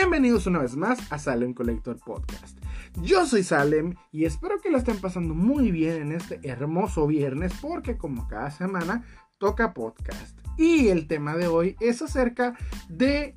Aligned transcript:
Bienvenidos 0.00 0.46
una 0.46 0.60
vez 0.60 0.76
más 0.76 1.12
a 1.12 1.18
Salem 1.18 1.52
Collector 1.52 1.98
Podcast. 1.98 2.56
Yo 3.02 3.26
soy 3.26 3.42
Salem 3.42 3.96
y 4.10 4.24
espero 4.24 4.58
que 4.58 4.70
lo 4.70 4.78
estén 4.78 4.98
pasando 4.98 5.34
muy 5.34 5.70
bien 5.70 6.00
en 6.00 6.12
este 6.12 6.40
hermoso 6.42 7.06
viernes 7.06 7.52
porque 7.60 7.98
como 7.98 8.26
cada 8.26 8.50
semana 8.50 9.04
toca 9.36 9.74
podcast. 9.74 10.38
Y 10.56 10.88
el 10.88 11.06
tema 11.06 11.36
de 11.36 11.48
hoy 11.48 11.76
es 11.80 12.00
acerca 12.00 12.56
de 12.88 13.34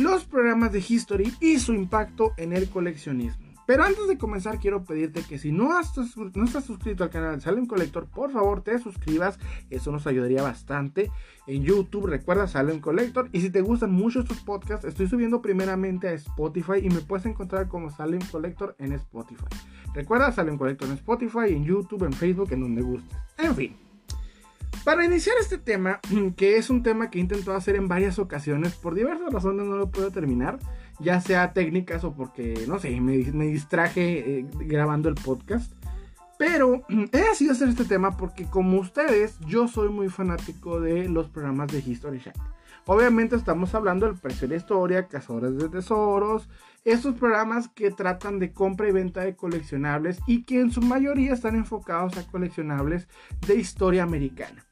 los 0.00 0.24
programas 0.24 0.72
de 0.72 0.82
History 0.88 1.30
y 1.40 1.58
su 1.58 1.74
impacto 1.74 2.32
en 2.38 2.54
el 2.54 2.70
coleccionismo. 2.70 3.41
Pero 3.72 3.84
antes 3.84 4.06
de 4.06 4.18
comenzar 4.18 4.58
quiero 4.58 4.84
pedirte 4.84 5.22
que 5.22 5.38
si 5.38 5.50
no, 5.50 5.80
estás, 5.80 6.10
suscrito 6.66 7.04
al 7.04 7.08
canal 7.08 7.40
Salem 7.40 7.64
Collector, 7.64 8.06
por 8.06 8.30
favor 8.30 8.60
te 8.60 8.78
suscribas, 8.78 9.38
eso 9.70 9.90
nos 9.90 10.06
ayudaría 10.06 10.42
bastante. 10.42 11.10
En 11.46 11.62
YouTube 11.62 12.04
recuerda 12.04 12.46
Salem 12.46 12.80
Collector 12.80 13.30
y 13.32 13.40
si 13.40 13.48
te 13.48 13.62
gustan 13.62 13.90
mucho 13.90 14.20
estos 14.20 14.40
podcasts, 14.40 14.84
estoy 14.84 15.08
subiendo 15.08 15.40
primeramente 15.40 16.08
a 16.08 16.12
Spotify 16.12 16.80
y 16.82 16.90
me 16.90 17.00
puedes 17.00 17.24
encontrar 17.24 17.68
como 17.68 17.88
Salem 17.88 18.20
Collector 18.30 18.76
en 18.78 18.92
Spotify. 18.92 19.46
Recuerda 19.94 20.32
Salem 20.32 20.58
Collector 20.58 20.88
en 20.88 20.94
Spotify, 20.96 21.54
en 21.54 21.64
YouTube, 21.64 22.04
en 22.04 22.12
Facebook, 22.12 22.52
en 22.52 22.60
donde 22.60 22.82
guste. 22.82 23.16
En 23.38 23.54
fin. 23.56 23.74
Para 24.84 25.04
iniciar 25.06 25.36
este 25.40 25.56
tema, 25.56 26.00
que 26.36 26.58
es 26.58 26.68
un 26.68 26.82
tema 26.82 27.08
que 27.08 27.16
he 27.16 27.22
intentado 27.22 27.56
hacer 27.56 27.76
en 27.76 27.88
varias 27.88 28.18
ocasiones, 28.18 28.74
por 28.74 28.94
diversas 28.94 29.32
razones 29.32 29.64
no 29.64 29.76
lo 29.76 29.90
puedo 29.90 30.10
terminar 30.10 30.58
ya 31.02 31.20
sea 31.20 31.52
técnicas 31.52 32.04
o 32.04 32.14
porque, 32.14 32.64
no 32.68 32.78
sé, 32.78 33.00
me, 33.00 33.16
distraje 33.16 34.38
eh, 34.38 34.46
grabando 34.60 35.08
el 35.08 35.14
podcast. 35.16 35.72
Pero 36.38 36.82
he 36.88 37.18
decidido 37.18 37.52
hacer 37.52 37.68
este 37.68 37.84
tema 37.84 38.16
porque 38.16 38.44
como 38.46 38.78
ustedes, 38.80 39.38
yo 39.46 39.68
soy 39.68 39.88
muy 39.88 40.08
fanático 40.08 40.80
de 40.80 41.08
los 41.08 41.28
programas 41.28 41.68
de 41.68 41.80
History 41.80 42.20
Channel. 42.20 42.42
Obviamente 42.86 43.36
estamos 43.36 43.74
hablando 43.76 44.06
del 44.06 44.16
precio 44.16 44.48
de 44.48 44.54
la 44.54 44.60
historia, 44.60 45.06
cazadores 45.06 45.56
de 45.56 45.68
tesoros, 45.68 46.48
estos 46.84 47.14
programas 47.14 47.68
que 47.68 47.92
tratan 47.92 48.40
de 48.40 48.52
compra 48.52 48.88
y 48.88 48.92
venta 48.92 49.20
de 49.20 49.36
coleccionables 49.36 50.18
y 50.26 50.42
que 50.42 50.60
en 50.60 50.72
su 50.72 50.82
mayoría 50.82 51.32
están 51.32 51.54
enfocados 51.54 52.16
a 52.16 52.26
coleccionables 52.26 53.06
de 53.46 53.54
historia 53.54 54.02
americana. 54.02 54.64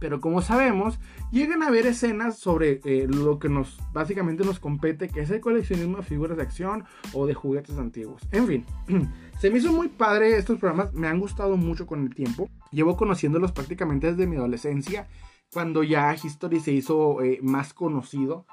Pero 0.00 0.20
como 0.20 0.42
sabemos, 0.42 0.98
llegan 1.30 1.62
a 1.62 1.68
haber 1.68 1.86
escenas 1.86 2.38
sobre 2.38 2.80
eh, 2.84 3.06
lo 3.06 3.38
que 3.38 3.50
nos 3.50 3.78
básicamente 3.92 4.44
nos 4.44 4.58
compete, 4.58 5.08
que 5.08 5.20
es 5.20 5.30
el 5.30 5.40
coleccionismo 5.40 5.98
de 5.98 6.02
figuras 6.02 6.38
de 6.38 6.42
acción 6.42 6.84
o 7.12 7.26
de 7.26 7.34
juguetes 7.34 7.78
antiguos. 7.78 8.22
En 8.32 8.46
fin, 8.46 8.64
se 9.38 9.50
me 9.50 9.58
hizo 9.58 9.72
muy 9.72 9.88
padre 9.88 10.36
estos 10.36 10.58
programas, 10.58 10.92
me 10.94 11.06
han 11.06 11.20
gustado 11.20 11.56
mucho 11.56 11.86
con 11.86 12.02
el 12.02 12.14
tiempo. 12.14 12.48
Llevo 12.72 12.96
conociéndolos 12.96 13.52
prácticamente 13.52 14.08
desde 14.08 14.26
mi 14.26 14.36
adolescencia, 14.36 15.06
cuando 15.52 15.82
ya 15.82 16.14
History 16.14 16.60
se 16.60 16.72
hizo 16.72 17.22
eh, 17.22 17.38
más 17.42 17.74
conocido. 17.74 18.46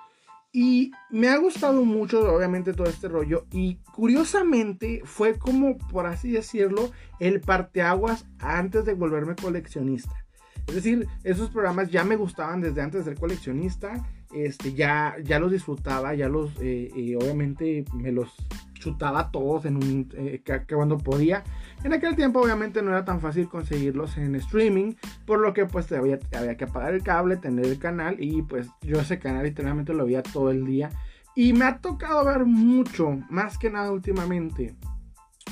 Y 0.52 0.92
me 1.12 1.30
ha 1.30 1.38
gustado 1.38 1.86
mucho, 1.86 2.34
obviamente, 2.34 2.73
todo 2.73 2.88
este 2.88 3.08
rollo. 3.08 3.45
Y 3.52 3.75
curiosamente 3.94 5.02
fue 5.06 5.38
como, 5.38 5.78
por 5.78 6.08
así 6.08 6.31
decirlo, 6.31 6.92
el 7.20 7.42
parteaguas 7.42 8.25
antes 8.40 8.84
de 8.86 8.95
volverme 8.95 9.36
coleccionista. 9.36 10.27
Es 10.67 10.75
decir, 10.75 11.07
esos 11.23 11.49
programas 11.49 11.89
ya 11.89 12.03
me 12.03 12.17
gustaban 12.17 12.61
desde 12.61 12.81
antes 12.81 13.05
de 13.05 13.11
ser 13.11 13.19
coleccionista. 13.19 14.05
Este, 14.33 14.73
ya, 14.73 15.15
ya 15.23 15.39
los 15.39 15.51
disfrutaba, 15.51 16.13
ya 16.13 16.27
los, 16.27 16.51
eh, 16.59 16.91
eh, 16.95 17.15
obviamente 17.15 17.85
me 17.93 18.11
los 18.11 18.35
chutaba 18.73 19.31
todos 19.31 19.65
en 19.65 19.77
un, 19.77 20.09
eh, 20.15 20.41
que, 20.43 20.75
cuando 20.75 20.97
podía. 20.97 21.43
En 21.83 21.93
aquel 21.93 22.15
tiempo 22.15 22.41
obviamente 22.41 22.81
no 22.81 22.91
era 22.91 23.05
tan 23.05 23.21
fácil 23.21 23.47
conseguirlos 23.47 24.17
en 24.17 24.35
streaming, 24.35 24.93
por 25.25 25.39
lo 25.39 25.53
que 25.53 25.65
pues 25.65 25.91
había, 25.93 26.19
había 26.38 26.57
que 26.57 26.65
apagar 26.65 26.93
el 26.93 27.03
cable, 27.03 27.38
tener 27.38 27.65
el 27.65 27.79
canal 27.79 28.17
y 28.19 28.41
pues 28.41 28.67
yo 28.81 28.99
ese 28.99 29.17
canal 29.17 29.43
literalmente 29.43 29.93
lo 29.93 30.05
veía 30.05 30.23
todo 30.23 30.51
el 30.51 30.65
día. 30.65 30.89
Y 31.35 31.53
me 31.53 31.66
ha 31.66 31.77
tocado 31.77 32.25
ver 32.25 32.45
mucho, 32.45 33.19
más 33.29 33.57
que 33.57 33.69
nada 33.69 33.91
últimamente, 33.91 34.75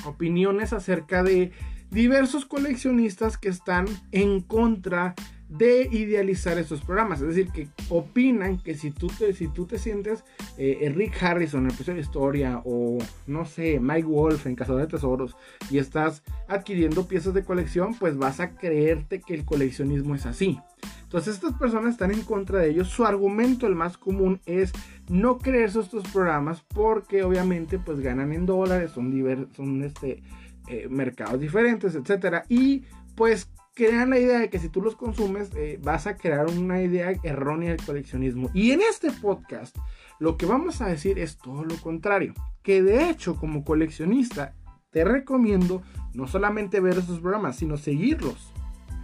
opiniones 0.04 0.72
acerca 0.72 1.22
de 1.22 1.52
diversos 1.90 2.44
coleccionistas 2.46 3.38
que 3.38 3.48
están 3.48 3.86
en 4.12 4.40
contra 4.40 5.14
de 5.48 5.88
idealizar 5.92 6.58
estos 6.58 6.80
programas. 6.82 7.20
Es 7.20 7.28
decir, 7.28 7.50
que 7.52 7.68
opinan 7.88 8.58
que 8.58 8.74
si 8.74 8.90
tú 8.90 9.06
te, 9.06 9.32
si 9.32 9.48
tú 9.48 9.66
te 9.66 9.78
sientes 9.78 10.24
eh, 10.58 10.92
Rick 10.94 11.22
Harrison 11.22 11.60
en 11.60 11.70
el 11.70 11.74
precio 11.74 11.94
de 11.94 12.00
historia 12.00 12.60
o 12.64 12.98
no 13.26 13.44
sé, 13.44 13.78
Mike 13.80 14.08
Wolf 14.08 14.46
en 14.46 14.56
Cazador 14.56 14.82
de 14.82 14.88
Tesoros 14.88 15.36
y 15.70 15.78
estás 15.78 16.22
adquiriendo 16.48 17.06
piezas 17.06 17.34
de 17.34 17.44
colección, 17.44 17.94
pues 17.94 18.16
vas 18.16 18.40
a 18.40 18.56
creerte 18.56 19.20
que 19.20 19.34
el 19.34 19.44
coleccionismo 19.44 20.14
es 20.14 20.26
así. 20.26 20.58
Entonces 21.04 21.34
estas 21.34 21.54
personas 21.54 21.92
están 21.92 22.10
en 22.10 22.22
contra 22.22 22.58
de 22.58 22.70
ellos. 22.70 22.88
Su 22.88 23.06
argumento, 23.06 23.68
el 23.68 23.76
más 23.76 23.96
común, 23.96 24.40
es 24.44 24.72
no 25.08 25.38
creerse 25.38 25.78
estos 25.78 26.02
programas 26.08 26.62
porque 26.74 27.22
obviamente 27.22 27.78
pues 27.78 28.00
ganan 28.00 28.32
en 28.32 28.44
dólares, 28.44 28.90
son, 28.90 29.48
son 29.56 29.84
este, 29.84 30.24
eh, 30.68 30.88
mercados 30.90 31.40
diferentes, 31.40 31.94
etcétera. 31.94 32.44
Y 32.48 32.84
pues 33.14 33.50
crean 33.74 34.10
la 34.10 34.18
idea 34.18 34.38
de 34.38 34.48
que 34.48 34.58
si 34.58 34.68
tú 34.68 34.80
los 34.80 34.96
consumes 34.96 35.50
eh, 35.54 35.78
vas 35.82 36.06
a 36.06 36.16
crear 36.16 36.46
una 36.46 36.82
idea 36.82 37.12
errónea 37.22 37.70
del 37.70 37.84
coleccionismo. 37.84 38.50
Y 38.54 38.70
en 38.70 38.80
este 38.80 39.10
podcast 39.12 39.76
lo 40.18 40.36
que 40.36 40.46
vamos 40.46 40.80
a 40.80 40.88
decir 40.88 41.18
es 41.18 41.36
todo 41.36 41.64
lo 41.64 41.76
contrario. 41.76 42.34
Que 42.62 42.82
de 42.82 43.10
hecho 43.10 43.36
como 43.36 43.64
coleccionista 43.64 44.54
te 44.90 45.04
recomiendo 45.04 45.82
no 46.14 46.26
solamente 46.26 46.80
ver 46.80 46.98
esos 46.98 47.20
programas, 47.20 47.56
sino 47.56 47.76
seguirlos 47.76 48.52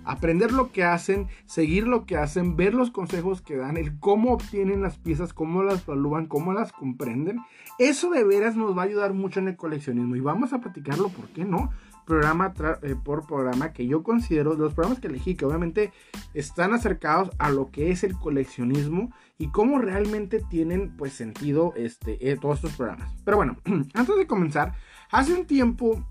aprender 0.04 0.52
lo 0.52 0.72
que 0.72 0.84
hacen, 0.84 1.28
seguir 1.46 1.86
lo 1.86 2.06
que 2.06 2.16
hacen, 2.16 2.56
ver 2.56 2.74
los 2.74 2.90
consejos 2.90 3.42
que 3.42 3.56
dan, 3.56 3.76
el 3.76 3.98
cómo 3.98 4.32
obtienen 4.32 4.82
las 4.82 4.98
piezas, 4.98 5.32
cómo 5.32 5.62
las 5.62 5.86
evalúan, 5.86 6.26
cómo 6.26 6.52
las 6.52 6.72
comprenden. 6.72 7.40
Eso 7.78 8.10
de 8.10 8.24
veras 8.24 8.56
nos 8.56 8.76
va 8.76 8.82
a 8.82 8.86
ayudar 8.86 9.14
mucho 9.14 9.40
en 9.40 9.48
el 9.48 9.56
coleccionismo 9.56 10.16
y 10.16 10.20
vamos 10.20 10.52
a 10.52 10.60
platicarlo, 10.60 11.08
¿por 11.08 11.28
qué 11.28 11.44
no? 11.44 11.70
Programa 12.04 12.52
eh, 12.82 12.96
por 13.02 13.26
programa 13.26 13.72
que 13.72 13.86
yo 13.86 14.02
considero, 14.02 14.54
los 14.54 14.74
programas 14.74 15.00
que 15.00 15.06
elegí, 15.06 15.36
que 15.36 15.44
obviamente 15.44 15.92
están 16.34 16.74
acercados 16.74 17.30
a 17.38 17.50
lo 17.50 17.70
que 17.70 17.90
es 17.90 18.02
el 18.02 18.18
coleccionismo 18.18 19.12
y 19.38 19.48
cómo 19.48 19.78
realmente 19.78 20.40
tienen 20.50 20.96
pues 20.96 21.12
sentido 21.12 21.72
este, 21.76 22.30
eh, 22.30 22.36
todos 22.40 22.56
estos 22.56 22.72
programas. 22.72 23.12
Pero 23.24 23.36
bueno, 23.36 23.56
antes 23.94 24.16
de 24.16 24.26
comenzar, 24.26 24.74
hace 25.10 25.32
un 25.32 25.46
tiempo 25.46 26.04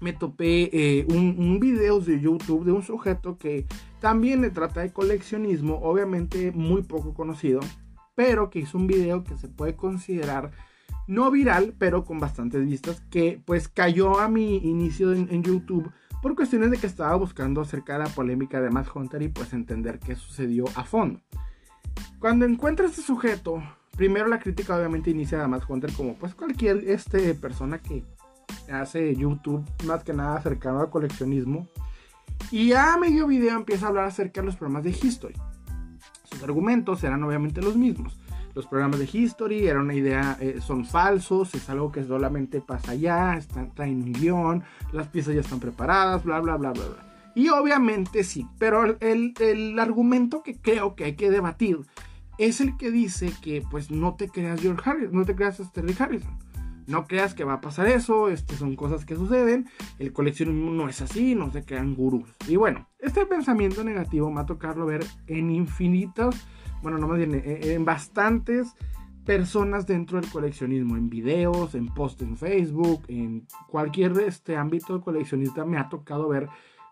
me 0.00 0.12
topé 0.12 0.70
eh, 0.72 1.06
un, 1.08 1.58
video 1.60 2.00
de 2.00 2.20
YouTube 2.20 2.64
de 2.64 2.72
un 2.72 2.82
sujeto 2.82 3.38
que 3.38 3.66
también 4.00 4.42
le 4.42 4.50
trata 4.50 4.80
de 4.80 4.92
coleccionismo, 4.92 5.80
obviamente 5.82 6.52
muy 6.52 6.82
poco 6.82 7.14
conocido, 7.14 7.60
pero 8.14 8.50
que 8.50 8.60
hizo 8.60 8.78
un 8.78 8.86
video 8.86 9.24
que 9.24 9.36
se 9.36 9.48
puede 9.48 9.76
considerar 9.76 10.52
no 11.06 11.30
viral, 11.30 11.74
pero 11.78 12.04
con 12.04 12.20
bastantes 12.20 12.64
vistas, 12.66 13.02
que 13.10 13.40
pues 13.44 13.68
cayó 13.68 14.20
a 14.20 14.28
mi 14.28 14.56
inicio 14.58 15.12
en, 15.12 15.42
YouTube 15.42 15.90
por 16.22 16.34
cuestiones 16.34 16.70
de 16.70 16.78
que 16.78 16.86
estaba 16.86 17.14
buscando 17.16 17.60
acerca 17.60 17.94
de 17.94 18.04
la 18.04 18.10
polémica 18.10 18.60
de 18.60 18.70
Matt 18.70 18.88
Hunter 18.94 19.22
y 19.22 19.28
pues 19.28 19.52
entender 19.52 19.98
qué 19.98 20.16
sucedió 20.16 20.64
a 20.74 20.84
fondo. 20.84 21.20
Cuando 22.18 22.46
encuentra 22.46 22.86
este 22.86 23.02
sujeto, 23.02 23.62
primero 23.96 24.28
la 24.28 24.38
crítica 24.38 24.76
obviamente 24.76 25.10
inicia 25.10 25.44
a 25.44 25.48
Matt 25.48 25.64
Hunter 25.68 25.92
como 25.92 26.14
pues 26.14 26.34
cualquier 26.34 26.88
este, 26.88 27.34
persona 27.34 27.78
que 27.78 28.02
hace 28.70 29.14
YouTube 29.14 29.64
más 29.84 30.04
que 30.04 30.12
nada 30.12 30.40
cercano 30.40 30.80
al 30.80 30.90
coleccionismo. 30.90 31.68
Y 32.50 32.72
a 32.72 32.96
medio 32.96 33.26
video 33.26 33.56
empieza 33.56 33.86
a 33.86 33.88
hablar 33.88 34.04
acerca 34.04 34.40
de 34.40 34.46
los 34.46 34.56
programas 34.56 34.84
de 34.84 34.90
History. 34.90 35.34
Sus 36.24 36.42
argumentos 36.42 37.02
eran 37.04 37.22
obviamente 37.22 37.62
los 37.62 37.76
mismos. 37.76 38.18
Los 38.54 38.66
programas 38.66 39.00
de 39.00 39.08
History 39.12 39.66
eran 39.66 39.82
una 39.82 39.94
idea, 39.94 40.36
eh, 40.40 40.60
son 40.60 40.84
falsos, 40.84 41.54
es 41.54 41.68
algo 41.68 41.90
que 41.90 42.04
solamente 42.04 42.60
pasa 42.60 42.92
allá, 42.92 43.34
están, 43.36 43.74
traen 43.74 44.02
un 44.02 44.12
guion, 44.12 44.62
las 44.92 45.08
piezas 45.08 45.34
ya 45.34 45.40
están 45.40 45.58
preparadas, 45.58 46.22
bla, 46.22 46.38
bla, 46.40 46.56
bla, 46.56 46.70
bla, 46.70 46.84
bla. 46.84 47.32
Y 47.34 47.48
obviamente 47.48 48.22
sí, 48.22 48.46
pero 48.58 48.96
el, 49.00 49.34
el, 49.40 49.78
argumento 49.80 50.44
que 50.44 50.54
creo 50.54 50.94
que 50.94 51.04
hay 51.04 51.16
que 51.16 51.30
debatir 51.30 51.80
es 52.38 52.60
el 52.60 52.76
que 52.76 52.92
dice 52.92 53.32
que 53.42 53.64
pues 53.68 53.90
no 53.90 54.14
te 54.14 54.28
creas 54.28 54.60
George 54.60 54.88
Harrison, 54.88 55.16
no 55.16 55.24
te 55.24 55.34
creas 55.34 55.58
este 55.58 55.82
Rick 55.82 56.00
Harrison. 56.00 56.38
No 56.86 57.06
creas 57.06 57.34
que 57.34 57.44
va 57.44 57.54
a 57.54 57.60
pasar 57.60 57.86
eso, 57.86 58.28
este, 58.28 58.56
son 58.56 58.76
cosas 58.76 59.04
que 59.04 59.16
suceden, 59.16 59.68
el 59.98 60.12
coleccionismo 60.12 60.70
no 60.70 60.88
es 60.88 61.00
así, 61.00 61.34
no 61.34 61.50
se 61.50 61.64
crean 61.64 61.94
gurús. 61.94 62.28
Y 62.46 62.56
bueno, 62.56 62.88
este 62.98 63.24
pensamiento 63.26 63.84
negativo 63.84 64.30
me 64.30 64.40
ha 64.40 64.46
tocado 64.46 64.84
ver 64.86 65.04
en 65.26 65.50
infinitas, 65.50 66.46
bueno, 66.82 66.98
no 66.98 67.08
más 67.08 67.18
bien, 67.18 67.42
en, 67.44 67.84
bastantes 67.84 68.74
personas 69.24 69.86
dentro 69.86 70.20
del 70.20 70.30
coleccionismo, 70.30 70.96
en 70.96 71.08
videos, 71.08 71.74
en 71.74 71.86
posts 71.86 72.22
en 72.22 72.36
Facebook, 72.36 73.04
en 73.08 73.46
cualquier 73.68 74.12
este 74.20 74.56
ámbito 74.56 75.00
coleccionista 75.00 75.64
me 75.64 75.78
ha 75.78 75.88
tocado 75.88 76.28
ver 76.28 76.48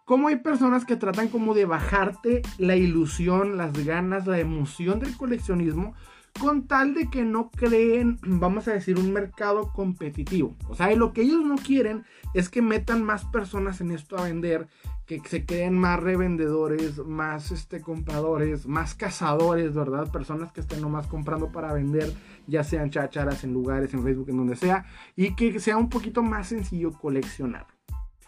cómo 0.06 0.28
hay 0.28 0.36
personas 0.36 0.86
que 0.86 0.96
tratan 0.96 1.28
como 1.28 1.52
de 1.54 1.66
bajarte 1.66 2.42
la 2.56 2.76
ilusión, 2.76 3.58
las 3.58 3.72
ganas, 3.84 4.26
la 4.26 4.40
emoción 4.40 4.98
del 5.00 5.16
coleccionismo 5.16 5.94
con 6.38 6.66
tal 6.66 6.94
de 6.94 7.08
que 7.10 7.24
no 7.24 7.50
creen, 7.50 8.18
vamos 8.22 8.66
a 8.68 8.72
decir, 8.72 8.98
un 8.98 9.12
mercado 9.12 9.72
competitivo. 9.72 10.56
O 10.68 10.74
sea, 10.74 10.94
lo 10.94 11.12
que 11.12 11.22
ellos 11.22 11.44
no 11.44 11.56
quieren 11.56 12.04
es 12.34 12.48
que 12.48 12.62
metan 12.62 13.04
más 13.04 13.24
personas 13.26 13.80
en 13.80 13.90
esto 13.90 14.18
a 14.18 14.24
vender, 14.24 14.68
que 15.06 15.20
se 15.20 15.44
creen 15.44 15.78
más 15.78 16.00
revendedores, 16.00 16.98
más 16.98 17.50
este, 17.50 17.80
compradores, 17.80 18.66
más 18.66 18.94
cazadores, 18.94 19.74
¿verdad? 19.74 20.10
Personas 20.10 20.52
que 20.52 20.60
estén 20.60 20.80
nomás 20.80 21.06
comprando 21.06 21.52
para 21.52 21.72
vender, 21.72 22.12
ya 22.46 22.64
sean 22.64 22.90
chacharas 22.90 23.44
en 23.44 23.52
lugares, 23.52 23.92
en 23.94 24.02
Facebook, 24.02 24.30
en 24.30 24.38
donde 24.38 24.56
sea, 24.56 24.86
y 25.16 25.34
que 25.34 25.60
sea 25.60 25.76
un 25.76 25.88
poquito 25.88 26.22
más 26.22 26.48
sencillo 26.48 26.92
coleccionar. 26.92 27.66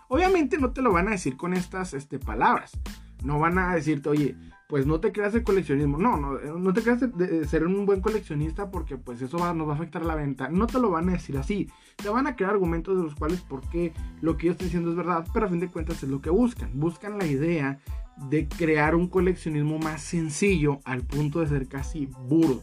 Obviamente 0.09 0.59
no 0.59 0.73
te 0.73 0.83
lo 0.83 0.93
van 0.93 1.09
a 1.09 1.13
decir 1.13 1.37
con 1.37 1.55
estas 1.55 1.95
este, 1.95 2.19
palabras. 2.19 2.73
No 3.25 3.39
van 3.39 3.59
a 3.59 3.75
decirte, 3.75 4.11
oye, 4.11 4.37
pues 4.69 4.87
no 4.87 5.01
te 5.01 5.13
creas 5.13 5.33
de 5.33 5.43
coleccionismo. 5.43 5.99
No, 5.99 6.17
no, 6.17 6.39
no 6.39 6.73
te 6.73 6.83
creas 6.83 7.01
de, 7.01 7.47
ser 7.47 7.67
un 7.67 7.87
buen 7.87 8.01
coleccionista 8.01 8.71
porque 8.71 8.97
pues 8.97 9.21
eso 9.23 9.39
nos 9.55 9.69
va 9.69 9.73
a 9.73 9.77
afectar 9.77 10.05
la 10.05 10.15
venta. 10.15 10.49
No 10.49 10.67
te 10.67 10.79
lo 10.79 10.91
van 10.91 11.09
a 11.09 11.13
decir 11.13 11.37
así. 11.37 11.71
Te 11.97 12.09
van 12.09 12.27
a 12.27 12.37
crear 12.37 12.53
argumentos 12.53 12.97
de 12.97 13.05
los 13.05 13.15
cuales 13.15 13.41
porque 13.43 13.93
lo 14.21 14.37
que 14.37 14.47
yo 14.47 14.53
estoy 14.53 14.67
diciendo 14.67 14.91
es 14.91 14.97
verdad, 14.97 15.27
pero 15.33 15.47
a 15.47 15.49
fin 15.49 15.61
de 15.61 15.69
cuentas 15.71 16.03
es 16.03 16.09
lo 16.09 16.21
que 16.21 16.31
buscan. 16.31 16.71
Buscan 16.75 17.19
la 17.19 17.27
idea 17.27 17.79
de 18.29 18.49
crear 18.49 18.95
un 18.95 19.09
coleccionismo 19.09 19.79
más 19.79 20.03
sencillo 20.03 20.81
al 20.85 21.03
punto 21.03 21.41
de 21.41 21.49
ser 21.49 21.69
casi 21.69 22.07
burdo. 22.07 22.63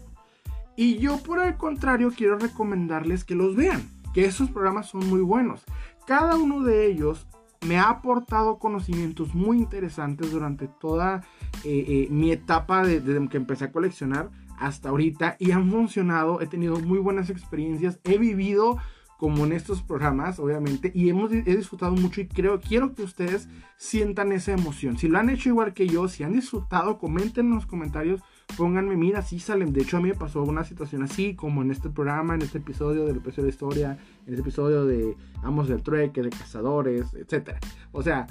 Y 0.75 0.98
yo 0.98 1.18
por 1.21 1.39
el 1.39 1.57
contrario 1.57 2.12
quiero 2.15 2.39
recomendarles 2.39 3.24
que 3.24 3.36
los 3.36 3.56
vean, 3.56 3.88
que 4.13 4.25
esos 4.25 4.50
programas 4.50 4.89
son 4.89 5.07
muy 5.07 5.21
buenos. 5.21 5.63
Cada 6.07 6.38
uno 6.38 6.63
de 6.63 6.88
ellos 6.88 7.27
me 7.68 7.77
ha 7.77 7.89
aportado 7.89 8.57
conocimientos 8.57 9.36
muy 9.36 9.57
interesantes 9.57 10.31
durante 10.31 10.68
toda 10.68 11.24
eh, 11.63 11.85
eh, 11.87 12.07
mi 12.09 12.31
etapa 12.31 12.83
desde 12.85 13.27
que 13.29 13.37
empecé 13.37 13.65
a 13.65 13.71
coleccionar 13.71 14.29
hasta 14.57 14.89
ahorita 14.89 15.37
y 15.39 15.51
han 15.51 15.71
funcionado, 15.71 16.41
he 16.41 16.47
tenido 16.47 16.79
muy 16.79 16.99
buenas 16.99 17.29
experiencias, 17.29 17.99
he 18.03 18.17
vivido 18.17 18.77
como 19.17 19.45
en 19.45 19.53
estos 19.53 19.83
programas, 19.83 20.39
obviamente, 20.39 20.91
y 20.95 21.09
hemos 21.09 21.31
he 21.31 21.43
disfrutado 21.43 21.95
mucho 21.95 22.21
y 22.21 22.27
creo, 22.27 22.59
quiero 22.59 22.95
que 22.95 23.03
ustedes 23.03 23.47
sientan 23.77 24.31
esa 24.31 24.51
emoción. 24.51 24.97
Si 24.97 25.07
lo 25.07 25.19
han 25.19 25.29
hecho 25.29 25.49
igual 25.49 25.73
que 25.73 25.87
yo, 25.87 26.07
si 26.07 26.23
han 26.23 26.33
disfrutado, 26.33 26.97
comenten 26.97 27.47
en 27.47 27.55
los 27.55 27.67
comentarios 27.67 28.21
pónganme, 28.57 28.95
mira, 28.95 29.21
sí 29.21 29.39
salen. 29.39 29.73
De 29.73 29.81
hecho, 29.81 29.97
a 29.97 30.01
mí 30.01 30.09
me 30.09 30.15
pasó 30.15 30.43
una 30.43 30.63
situación 30.63 31.03
así, 31.03 31.35
como 31.35 31.61
en 31.61 31.71
este 31.71 31.89
programa, 31.89 32.35
en 32.35 32.41
este 32.41 32.59
episodio 32.59 33.05
del 33.05 33.19
precio 33.19 33.43
de 33.43 33.49
historia, 33.49 33.97
en 34.25 34.33
este 34.33 34.41
episodio 34.41 34.85
de 34.85 35.15
Amos 35.43 35.67
del 35.67 35.81
Trueque, 35.81 36.21
de 36.21 36.29
Cazadores, 36.29 37.13
etc. 37.13 37.57
O 37.91 38.01
sea, 38.01 38.27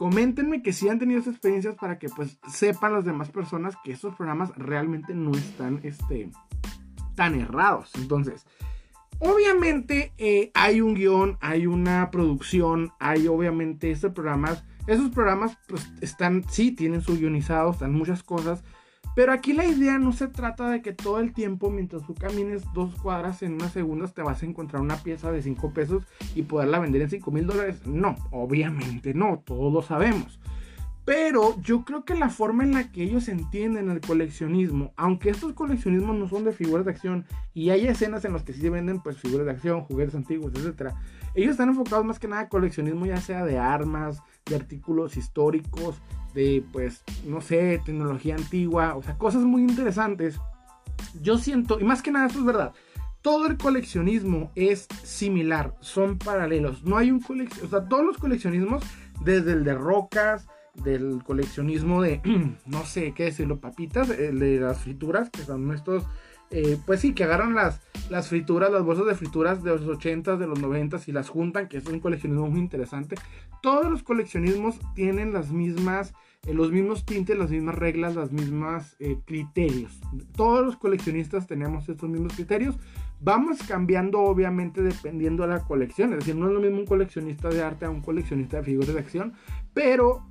coméntenme 0.00 0.62
que 0.62 0.72
sí 0.72 0.88
han 0.88 0.98
tenido 0.98 1.20
esas 1.20 1.34
experiencias 1.34 1.74
para 1.74 1.98
que 1.98 2.08
pues 2.08 2.38
sepan 2.50 2.94
las 2.94 3.04
demás 3.04 3.28
personas 3.28 3.74
que 3.84 3.92
estos 3.92 4.14
programas 4.14 4.50
realmente 4.56 5.12
no 5.12 5.32
están 5.32 5.78
este, 5.82 6.30
tan 7.14 7.38
errados. 7.38 7.90
Entonces, 7.96 8.46
obviamente 9.18 10.14
eh, 10.16 10.52
hay 10.54 10.80
un 10.80 10.94
guion, 10.94 11.36
hay 11.42 11.66
una 11.66 12.10
producción, 12.10 12.92
hay 12.98 13.28
obviamente 13.28 13.90
estos 13.90 14.14
programas. 14.14 14.64
Esos 14.86 15.10
programas 15.10 15.58
pues 15.68 15.86
están, 16.00 16.44
sí, 16.48 16.72
tienen 16.72 17.02
su 17.02 17.18
guionizado, 17.18 17.72
están 17.72 17.92
muchas 17.92 18.22
cosas 18.22 18.64
pero 19.20 19.34
aquí 19.34 19.52
la 19.52 19.66
idea 19.66 19.98
no 19.98 20.14
se 20.14 20.28
trata 20.28 20.70
de 20.70 20.80
que 20.80 20.94
todo 20.94 21.20
el 21.20 21.34
tiempo, 21.34 21.70
mientras 21.70 22.06
tú 22.06 22.14
camines 22.14 22.62
dos 22.72 22.94
cuadras 23.02 23.42
en 23.42 23.52
unas 23.52 23.70
segundos, 23.70 24.14
te 24.14 24.22
vas 24.22 24.42
a 24.42 24.46
encontrar 24.46 24.80
una 24.80 24.96
pieza 24.96 25.30
de 25.30 25.42
5 25.42 25.74
pesos 25.74 26.04
y 26.34 26.40
poderla 26.40 26.78
vender 26.78 27.02
en 27.02 27.10
5 27.10 27.30
mil 27.30 27.46
dólares. 27.46 27.86
No, 27.86 28.16
obviamente 28.30 29.12
no, 29.12 29.42
todos 29.44 29.70
lo 29.70 29.82
sabemos. 29.82 30.40
Pero 31.04 31.60
yo 31.60 31.84
creo 31.84 32.06
que 32.06 32.14
la 32.14 32.30
forma 32.30 32.64
en 32.64 32.72
la 32.72 32.90
que 32.90 33.02
ellos 33.02 33.28
entienden 33.28 33.90
el 33.90 34.00
coleccionismo, 34.00 34.94
aunque 34.96 35.28
estos 35.28 35.52
coleccionismos 35.52 36.16
no 36.16 36.26
son 36.26 36.44
de 36.44 36.52
figuras 36.52 36.86
de 36.86 36.92
acción 36.92 37.26
y 37.52 37.68
hay 37.68 37.88
escenas 37.88 38.24
en 38.24 38.32
las 38.32 38.42
que 38.42 38.54
sí 38.54 38.62
se 38.62 38.70
venden 38.70 39.00
pues 39.00 39.18
figuras 39.18 39.44
de 39.44 39.52
acción, 39.52 39.82
juguetes 39.82 40.14
antiguos, 40.14 40.54
etc. 40.54 40.94
Ellos 41.34 41.52
están 41.52 41.68
enfocados 41.68 42.04
más 42.04 42.18
que 42.18 42.28
nada 42.28 42.42
en 42.42 42.48
coleccionismo 42.48 43.06
ya 43.06 43.20
sea 43.20 43.44
de 43.44 43.58
armas, 43.58 44.22
de 44.46 44.56
artículos 44.56 45.16
históricos, 45.16 46.00
de 46.34 46.64
pues, 46.72 47.02
no 47.26 47.40
sé, 47.40 47.80
tecnología 47.84 48.34
antigua, 48.34 48.96
o 48.96 49.02
sea, 49.02 49.16
cosas 49.16 49.42
muy 49.42 49.62
interesantes. 49.62 50.40
Yo 51.22 51.38
siento, 51.38 51.80
y 51.80 51.84
más 51.84 52.02
que 52.02 52.10
nada 52.10 52.26
esto 52.26 52.40
es 52.40 52.44
verdad, 52.44 52.72
todo 53.22 53.46
el 53.46 53.58
coleccionismo 53.58 54.50
es 54.54 54.86
similar, 55.02 55.74
son 55.80 56.18
paralelos. 56.18 56.84
No 56.84 56.96
hay 56.96 57.10
un 57.10 57.20
coleccionismo, 57.20 57.66
o 57.66 57.70
sea, 57.70 57.88
todos 57.88 58.04
los 58.04 58.18
coleccionismos, 58.18 58.82
desde 59.24 59.52
el 59.52 59.64
de 59.64 59.74
rocas, 59.74 60.48
del 60.74 61.22
coleccionismo 61.24 62.02
de, 62.02 62.20
no 62.66 62.84
sé 62.84 63.12
qué 63.12 63.24
decirlo, 63.24 63.60
papitas, 63.60 64.10
el 64.10 64.38
de 64.38 64.60
las 64.60 64.80
frituras, 64.80 65.30
que 65.30 65.42
son 65.42 65.72
estos, 65.72 66.04
eh, 66.50 66.78
pues 66.84 67.00
sí, 67.00 67.14
que 67.14 67.24
agarran 67.24 67.54
las, 67.54 67.80
las 68.08 68.28
frituras, 68.28 68.72
las 68.72 68.82
bolsas 68.82 69.06
de 69.06 69.14
frituras 69.14 69.62
de 69.62 69.70
los 69.70 69.82
80s, 69.82 70.36
de 70.36 70.46
los 70.46 70.60
90s 70.60 71.06
y 71.06 71.12
las 71.12 71.28
juntan, 71.28 71.68
que 71.68 71.76
es 71.76 71.86
un 71.86 72.00
coleccionismo 72.00 72.48
muy 72.48 72.60
interesante. 72.60 73.16
Todos 73.62 73.88
los 73.88 74.02
coleccionismos 74.02 74.80
tienen 74.94 75.32
las 75.32 75.52
mismas, 75.52 76.12
eh, 76.46 76.52
los 76.52 76.72
mismos 76.72 77.06
tintes, 77.06 77.38
las 77.38 77.50
mismas 77.50 77.76
reglas, 77.76 78.16
las 78.16 78.32
mismas 78.32 78.96
eh, 78.98 79.18
criterios. 79.24 80.00
Todos 80.36 80.64
los 80.64 80.76
coleccionistas 80.76 81.46
tenemos 81.46 81.88
estos 81.88 82.08
mismos 82.08 82.34
criterios. 82.34 82.76
Vamos 83.20 83.62
cambiando 83.68 84.20
obviamente 84.20 84.82
dependiendo 84.82 85.44
de 85.44 85.50
la 85.50 85.60
colección. 85.60 86.12
Es 86.14 86.20
decir, 86.20 86.34
no 86.34 86.48
es 86.48 86.52
lo 86.52 86.60
mismo 86.60 86.78
un 86.78 86.86
coleccionista 86.86 87.48
de 87.48 87.62
arte 87.62 87.84
a 87.84 87.90
un 87.90 88.00
coleccionista 88.00 88.56
de 88.56 88.64
figuras 88.64 88.94
de 88.94 89.00
acción, 89.00 89.34
pero 89.72 90.29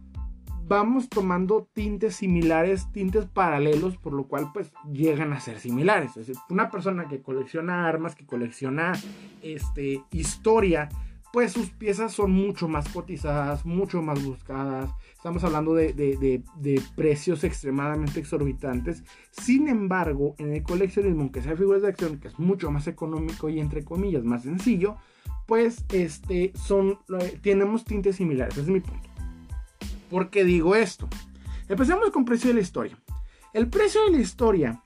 vamos 0.70 1.10
tomando 1.10 1.68
tintes 1.74 2.16
similares, 2.16 2.92
tintes 2.94 3.26
paralelos, 3.26 3.98
por 3.98 4.14
lo 4.14 4.28
cual 4.28 4.52
pues 4.54 4.72
llegan 4.90 5.34
a 5.34 5.40
ser 5.40 5.60
similares. 5.60 6.12
Es 6.12 6.28
decir, 6.28 6.36
una 6.50 6.70
persona 6.70 7.08
que 7.08 7.22
colecciona 7.22 7.88
armas, 7.88 8.16
que 8.16 8.28
colecciona 8.28 8.94
este, 9.42 10.04
historia, 10.12 10.88
pues 11.34 11.54
sus 11.54 11.72
piezas 11.72 12.14
son 12.14 12.32
mucho 12.32 12.68
más 12.68 12.88
cotizadas, 12.90 13.66
mucho 13.66 14.04
más 14.04 14.24
buscadas. 14.24 14.92
Estamos 15.14 15.44
hablando 15.44 15.74
de, 15.74 15.94
de, 15.94 16.82
precios 16.96 17.44
extremadamente 17.44 18.20
exorbitantes. 18.20 19.04
Sin 19.32 19.68
embargo, 19.68 20.36
en 20.38 20.54
el 20.54 20.62
coleccionismo, 20.62 21.22
aunque 21.22 21.42
sea 21.42 21.58
figuras 21.58 21.82
de 21.82 21.90
acción, 21.90 22.20
que 22.20 22.28
es 22.28 22.38
mucho 22.38 22.70
más 22.70 22.88
económico 22.88 23.50
y 23.50 23.60
entre 23.60 23.84
comillas 23.84 24.24
más 24.24 24.44
sencillo, 24.44 24.98
pues 25.48 25.84
este, 25.92 26.54
son, 26.56 27.00
eh, 27.20 27.40
tenemos 27.42 27.86
tintes 27.86 28.18
similares. 28.18 28.54
Ese 28.54 28.62
es 28.62 28.70
mi 28.70 28.82
punto. 28.82 29.09
¿Por 30.10 30.30
qué 30.30 30.44
digo 30.44 30.76
esto? 30.76 31.08
Empecemos 31.68 32.10
con 32.10 32.26
Precio 32.26 32.50
de 32.50 32.56
la 32.56 32.62
Historia. 32.62 32.98
El 33.54 33.70
Precio 33.70 34.04
de 34.06 34.12
la 34.12 34.18
Historia 34.18 34.84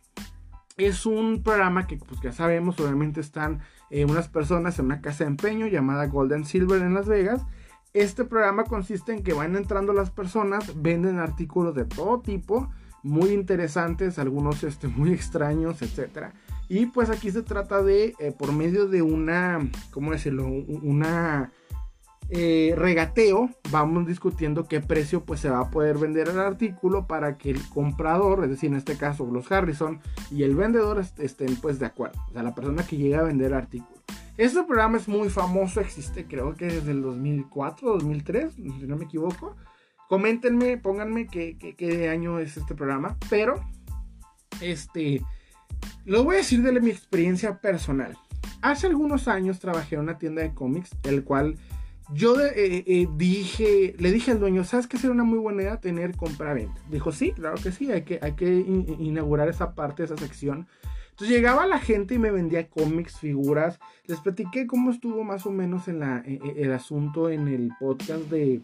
es 0.78 1.06
un 1.06 1.44
programa 1.44 1.88
que, 1.88 1.98
pues 1.98 2.20
ya 2.22 2.34
sabemos, 2.34 2.80
obviamente 2.80 3.22
están 3.22 3.62
eh, 3.90 4.06
unas 4.06 4.28
personas 4.28 4.80
en 4.80 4.86
una 4.86 5.02
casa 5.02 5.24
de 5.24 5.30
empeño 5.30 5.68
llamada 5.68 6.08
Golden 6.08 6.46
Silver 6.46 6.82
en 6.82 6.94
Las 6.94 7.08
Vegas. 7.08 7.42
Este 7.94 8.26
programa 8.26 8.66
consiste 8.66 9.14
en 9.14 9.24
que 9.24 9.34
van 9.34 9.56
entrando 9.56 9.94
las 9.94 10.12
personas, 10.12 10.82
venden 10.82 11.20
artículos 11.20 11.74
de 11.76 11.86
todo 11.86 12.20
tipo, 12.20 12.70
muy 13.04 13.30
interesantes, 13.30 14.20
algunos 14.20 14.64
este, 14.64 14.88
muy 14.88 15.14
extraños, 15.14 15.82
etc. 15.82 16.34
Y 16.68 16.88
pues 16.88 17.10
aquí 17.10 17.32
se 17.32 17.44
trata 17.44 17.82
de, 17.82 18.16
eh, 18.20 18.34
por 18.38 18.52
medio 18.52 18.88
de 18.88 19.02
una, 19.02 19.60
¿cómo 19.92 20.12
decirlo? 20.12 20.48
Una 20.48 21.52
eh, 22.30 22.74
regateo, 22.76 23.50
vamos 23.72 24.08
discutiendo 24.08 24.68
qué 24.68 24.80
precio 24.80 25.24
pues 25.24 25.40
se 25.40 25.50
va 25.50 25.60
a 25.60 25.70
poder 25.70 25.98
vender 25.98 26.30
el 26.30 26.40
artículo 26.40 27.06
para 27.06 27.38
que 27.38 27.52
el 27.52 27.70
comprador, 27.70 28.44
es 28.44 28.50
decir, 28.50 28.72
en 28.72 28.78
este 28.78 28.98
caso 28.98 29.26
los 29.26 29.52
Harrison 29.52 30.00
y 30.32 30.44
el 30.44 30.56
vendedor 30.56 31.04
estén 31.20 31.56
pues 31.58 31.80
de 31.80 31.86
acuerdo, 31.86 32.20
o 32.30 32.34
sea, 32.34 32.44
la 32.44 32.56
persona 32.56 32.86
que 32.86 32.98
llega 32.98 33.20
a 33.20 33.24
vender 33.24 33.48
el 33.48 33.58
artículo. 33.58 34.02
Este 34.38 34.64
programa 34.64 34.98
es 34.98 35.08
muy 35.08 35.30
famoso, 35.30 35.80
existe 35.80 36.26
creo 36.26 36.56
que 36.56 36.66
desde 36.66 36.92
el 36.92 37.04
2004, 37.04 37.94
2003, 37.94 38.54
si 38.56 38.88
no 38.88 38.98
me 38.98 39.06
equivoco. 39.06 39.56
Coméntenme, 40.10 40.78
pónganme 40.78 41.28
qué, 41.28 41.58
qué, 41.58 42.10
año 42.10 42.40
es 42.40 42.58
este 42.58 42.76
programa, 42.76 43.18
pero 43.30 43.64
este, 44.60 45.22
lo 46.06 46.24
voy 46.24 46.36
a 46.36 46.38
decir 46.40 46.62
de 46.62 46.80
mi 46.80 46.90
experiencia 46.90 47.60
personal. 47.60 48.18
Hace 48.62 48.88
algunos 48.88 49.28
años 49.28 49.60
trabajé 49.60 49.96
en 49.96 50.02
una 50.02 50.18
tienda 50.18 50.42
de 50.42 50.54
cómics, 50.54 50.92
el 51.04 51.24
cual 51.24 51.58
yo 52.12 52.40
eh, 52.40 52.84
eh, 52.86 53.08
dije, 53.16 53.96
le 53.98 54.12
dije 54.12 54.32
al 54.32 54.40
dueño, 54.40 54.64
¿sabes 54.64 54.88
qué 54.88 54.98
sería 54.98 55.14
una 55.14 55.24
muy 55.24 55.40
buena 55.40 55.62
idea 55.62 55.80
tener 55.80 56.16
compra-venta? 56.16 56.82
Dijo, 56.90 57.12
sí, 57.12 57.32
claro 57.32 57.56
que 57.62 57.72
sí, 57.72 57.92
hay 57.92 58.04
que, 58.04 58.20
hay 58.22 58.34
que 58.34 58.50
inaugurar 58.50 59.48
esa 59.48 59.74
parte, 59.74 60.04
esa 60.04 60.18
sección. 60.18 60.68
Entonces 61.12 61.36
llegaba 61.36 61.68
la 61.68 61.80
gente 61.80 62.16
y 62.16 62.20
me 62.20 62.32
vendía 62.32 62.68
cómics, 62.68 63.20
figuras. 63.20 63.80
Les 64.06 64.20
platiqué 64.20 64.68
cómo 64.68 64.92
estuvo 64.92 65.24
más 65.24 65.46
o 65.46 65.52
menos 65.52 65.88
en 65.88 66.04
e, 66.04 66.24
e, 66.26 66.62
el 66.64 66.74
asunto 66.74 67.30
en 67.30 67.48
el 67.48 67.72
podcast 67.80 68.24
de 68.30 68.62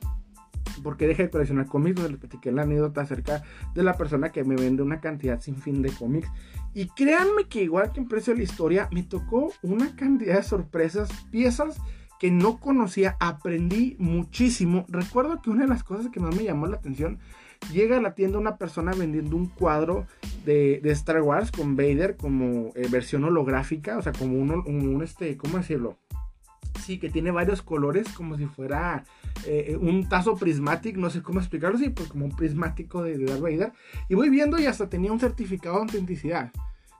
por 0.84 0.98
qué 0.98 1.08
dejé 1.08 1.24
de 1.24 1.29
coleccionar 1.29 1.67
cómics, 1.67 1.96
donde 1.96 2.12
les 2.12 2.19
platiqué 2.19 2.51
la 2.51 2.63
anécdota 2.63 3.01
acerca 3.01 3.43
de 3.74 3.84
la 3.84 3.98
persona 3.98 4.31
que 4.31 4.43
me 4.43 4.55
vende 4.55 4.81
una 4.81 5.00
cantidad 5.00 5.39
sin 5.39 5.55
fin 5.55 5.81
de 5.81 5.91
cómics. 5.91 6.29
Y 6.74 6.88
créanme 6.88 7.46
que 7.50 7.63
igual 7.63 7.91
que 7.91 8.00
en 8.00 8.08
precio 8.08 8.34
de 8.34 8.39
la 8.39 8.43
historia, 8.43 8.89
me 8.91 9.03
tocó 9.03 9.51
una 9.62 9.96
cantidad 9.96 10.38
de 10.38 10.43
sorpresas, 10.43 11.10
piezas 11.31 11.79
que 12.19 12.31
no 12.31 12.59
conocía, 12.59 13.15
aprendí 13.19 13.95
muchísimo. 13.97 14.85
Recuerdo 14.89 15.41
que 15.41 15.49
una 15.49 15.63
de 15.63 15.69
las 15.69 15.83
cosas 15.83 16.11
que 16.11 16.19
más 16.19 16.35
me 16.35 16.43
llamó 16.43 16.67
la 16.67 16.77
atención, 16.77 17.19
llega 17.73 17.97
a 17.97 18.01
la 18.01 18.13
tienda 18.13 18.38
una 18.38 18.57
persona 18.57 18.91
vendiendo 18.93 19.35
un 19.35 19.47
cuadro 19.47 20.05
de, 20.45 20.81
Star 20.91 21.21
Wars 21.21 21.51
con 21.51 21.75
Vader 21.75 22.17
como 22.17 22.71
eh, 22.75 22.88
versión 22.89 23.23
holográfica, 23.23 23.97
o 23.97 24.01
sea, 24.01 24.11
como 24.11 24.38
un, 24.38 24.51
un, 24.51 25.03
este, 25.03 25.38
¿cómo 25.38 25.57
decirlo? 25.57 25.97
Sí, 26.83 26.99
que 26.99 27.09
tiene 27.09 27.31
varios 27.31 27.61
colores, 27.61 28.09
como 28.09 28.38
si 28.38 28.45
fuera 28.45 29.03
eh, 29.45 29.77
un 29.79 30.07
tazo 30.09 30.35
prismático, 30.35 30.99
no 30.99 31.09
sé 31.09 31.21
cómo 31.21 31.39
explicarlo, 31.39 31.77
sí, 31.77 31.89
pues 31.89 32.09
como 32.09 32.25
un 32.25 32.35
prismático 32.35 33.03
de, 33.03 33.17
de 33.17 33.25
Darth 33.25 33.41
Vader. 33.41 33.73
Y 34.09 34.15
voy 34.15 34.29
viendo 34.29 34.59
y 34.59 34.65
hasta 34.65 34.89
tenía 34.89 35.11
un 35.11 35.19
certificado 35.19 35.75
de 35.75 35.81
autenticidad. 35.81 36.51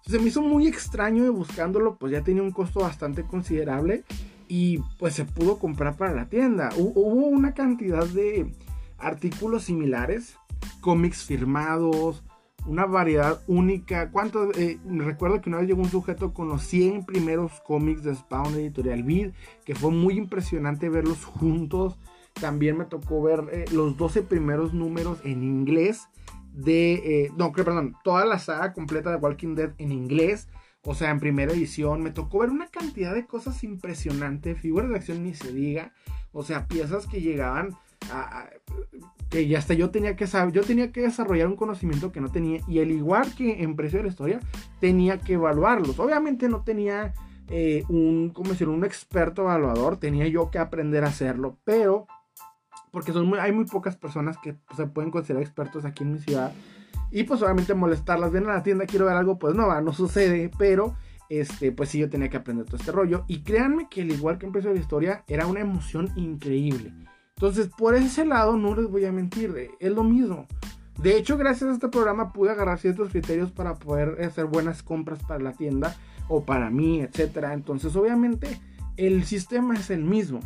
Se 0.06 0.20
me 0.20 0.28
hizo 0.28 0.42
muy 0.42 0.68
extraño 0.68 1.26
y 1.26 1.30
buscándolo, 1.30 1.98
pues 1.98 2.12
ya 2.12 2.24
tenía 2.24 2.42
un 2.42 2.52
costo 2.52 2.80
bastante 2.82 3.24
considerable 3.24 4.04
y 4.48 4.80
pues 4.98 5.14
se 5.14 5.26
pudo 5.26 5.60
comprar 5.60 5.96
para 5.96 6.14
la 6.14 6.30
tienda. 6.30 6.70
Hubo 6.76 7.28
una 7.28 7.54
cantidad 7.54 8.06
de 8.06 8.52
artículos 8.98 9.64
similares, 9.66 10.36
cómics 10.82 11.24
firmados, 11.24 12.24
una 12.66 12.86
variedad 12.86 13.42
única. 13.48 14.12
¿Cuánto? 14.12 14.52
Eh, 14.54 14.80
recuerdo 14.86 15.42
que 15.42 15.50
una 15.50 15.60
vez 15.60 15.68
llegó 15.68 15.82
un 15.82 15.90
sujeto 15.90 16.34
con 16.34 16.50
los 16.50 16.64
100 16.64 17.06
primeros 17.06 17.62
cómics 17.62 18.04
de 18.04 18.16
Spawn 18.16 18.56
Editorial 18.56 19.04
Vid, 19.04 19.30
que 19.66 19.76
fue 19.76 19.92
muy 19.92 20.18
impresionante 20.18 20.90
verlos 20.90 21.26
juntos. 21.26 21.98
También 22.34 22.78
me 22.78 22.86
tocó 22.86 23.22
ver 23.22 23.44
eh, 23.52 23.66
los 23.72 23.98
12 23.98 24.24
primeros 24.24 24.74
números 24.74 25.20
en 25.24 25.44
inglés 25.44 26.08
de... 26.64 26.94
Eh, 26.94 27.32
no, 27.38 27.52
perdón, 27.52 27.96
toda 28.04 28.26
la 28.26 28.40
saga 28.40 28.74
completa 28.74 29.12
de 29.12 29.18
Walking 29.18 29.56
Dead 29.56 29.74
en 29.78 29.92
inglés. 29.92 30.48
O 30.84 30.96
sea, 30.96 31.12
en 31.12 31.20
primera 31.20 31.52
edición. 31.52 32.02
Me 32.02 32.12
tocó 32.12 32.40
ver 32.40 32.50
una 32.50 32.68
cantidad 32.68 33.14
de 33.14 33.26
cosas 33.26 33.64
impresionantes. 33.64 34.60
Figuras 34.60 34.90
de 34.90 34.96
acción 34.96 35.24
ni 35.24 35.34
se 35.34 35.52
diga. 35.52 35.94
O 36.32 36.44
sea, 36.44 36.68
piezas 36.68 37.08
que 37.08 37.22
llegaban 37.22 37.76
a, 38.12 38.50
que 39.30 39.48
ya 39.48 39.60
hasta 39.60 39.74
yo 39.74 39.92
tenía 39.92 40.16
que 40.16 40.28
saber, 40.28 40.54
yo 40.54 40.64
tenía 40.64 40.92
que 40.92 41.02
desarrollar 41.02 41.48
un 41.48 41.56
conocimiento 41.56 42.12
que 42.12 42.22
no 42.22 42.32
tenía 42.32 42.62
y 42.68 42.80
al 42.80 42.92
igual 42.92 43.34
que 43.36 43.62
en 43.64 43.76
precio 43.76 44.00
de 44.00 44.04
la 44.04 44.10
historia 44.10 44.40
tenía 44.80 45.20
que 45.20 45.34
evaluarlos. 45.34 46.00
Obviamente 46.00 46.50
no 46.50 46.64
tenía 46.64 47.14
eh, 47.50 47.84
un, 47.90 48.32
¿cómo 48.32 48.50
decir? 48.50 48.68
un 48.68 48.84
experto 48.84 49.44
evaluador, 49.44 49.98
tenía 49.98 50.28
yo 50.28 50.50
que 50.50 50.58
aprender 50.58 51.04
a 51.04 51.08
hacerlo, 51.08 51.58
pero 51.64 52.08
porque 52.92 53.14
son 53.14 53.34
hay 53.40 53.52
muy 53.52 53.66
pocas 53.66 53.96
personas 53.96 54.38
que 54.38 54.56
se 54.76 54.88
pueden 54.88 55.12
considerar 55.12 55.44
expertos 55.44 55.86
aquí 55.86 56.04
en 56.04 56.14
mi 56.14 56.20
ciudad. 56.20 56.52
Y 57.12 57.24
pues 57.24 57.42
obviamente 57.42 57.74
molestarlas, 57.74 58.32
ven 58.32 58.48
a 58.48 58.54
la 58.54 58.64
tienda, 58.64 58.86
quiero 58.86 59.06
ver 59.06 59.16
algo, 59.16 59.40
pues 59.40 59.56
no 59.56 59.68
va, 59.68 59.82
no 59.82 59.94
sucede, 59.94 60.52
pero 60.58 60.96
este, 61.30 61.72
pues 61.72 61.90
sí 61.90 62.00
yo 62.00 62.10
tenía 62.10 62.30
que 62.30 62.38
aprender 62.38 62.66
todo 62.66 62.78
este 62.78 62.92
rollo. 62.92 63.24
Y 63.28 63.42
créanme 63.42 63.88
que 63.90 64.02
al 64.02 64.12
igual 64.12 64.38
que 64.38 64.48
de 64.48 64.74
la 64.74 64.80
historia, 64.80 65.24
era 65.28 65.48
una 65.48 65.62
emoción 65.62 66.12
increíble. 66.16 66.94
Entonces, 67.36 67.70
por 67.78 67.96
ese 67.96 68.26
lado, 68.26 68.58
no 68.58 68.76
les 68.76 68.90
voy 68.90 69.06
a 69.06 69.12
mentir, 69.12 69.72
es 69.80 69.92
lo 69.92 70.04
mismo. 70.04 70.46
De 71.02 71.16
hecho, 71.16 71.38
gracias 71.38 71.70
a 71.70 71.74
este 71.74 71.88
programa 71.88 72.34
pude 72.34 72.52
agarrar 72.52 72.78
ciertos 72.78 73.10
criterios 73.10 73.52
para 73.52 73.76
poder 73.76 74.22
hacer 74.24 74.46
buenas 74.46 74.84
compras 74.84 75.24
para 75.24 75.42
la 75.42 75.54
tienda 75.54 75.96
o 76.28 76.44
para 76.44 76.70
mí, 76.70 77.00
etcétera. 77.00 77.54
Entonces, 77.54 77.96
obviamente, 77.96 78.60
el 78.98 79.24
sistema 79.24 79.76
es 79.76 79.90
el 79.90 80.04
mismo 80.04 80.42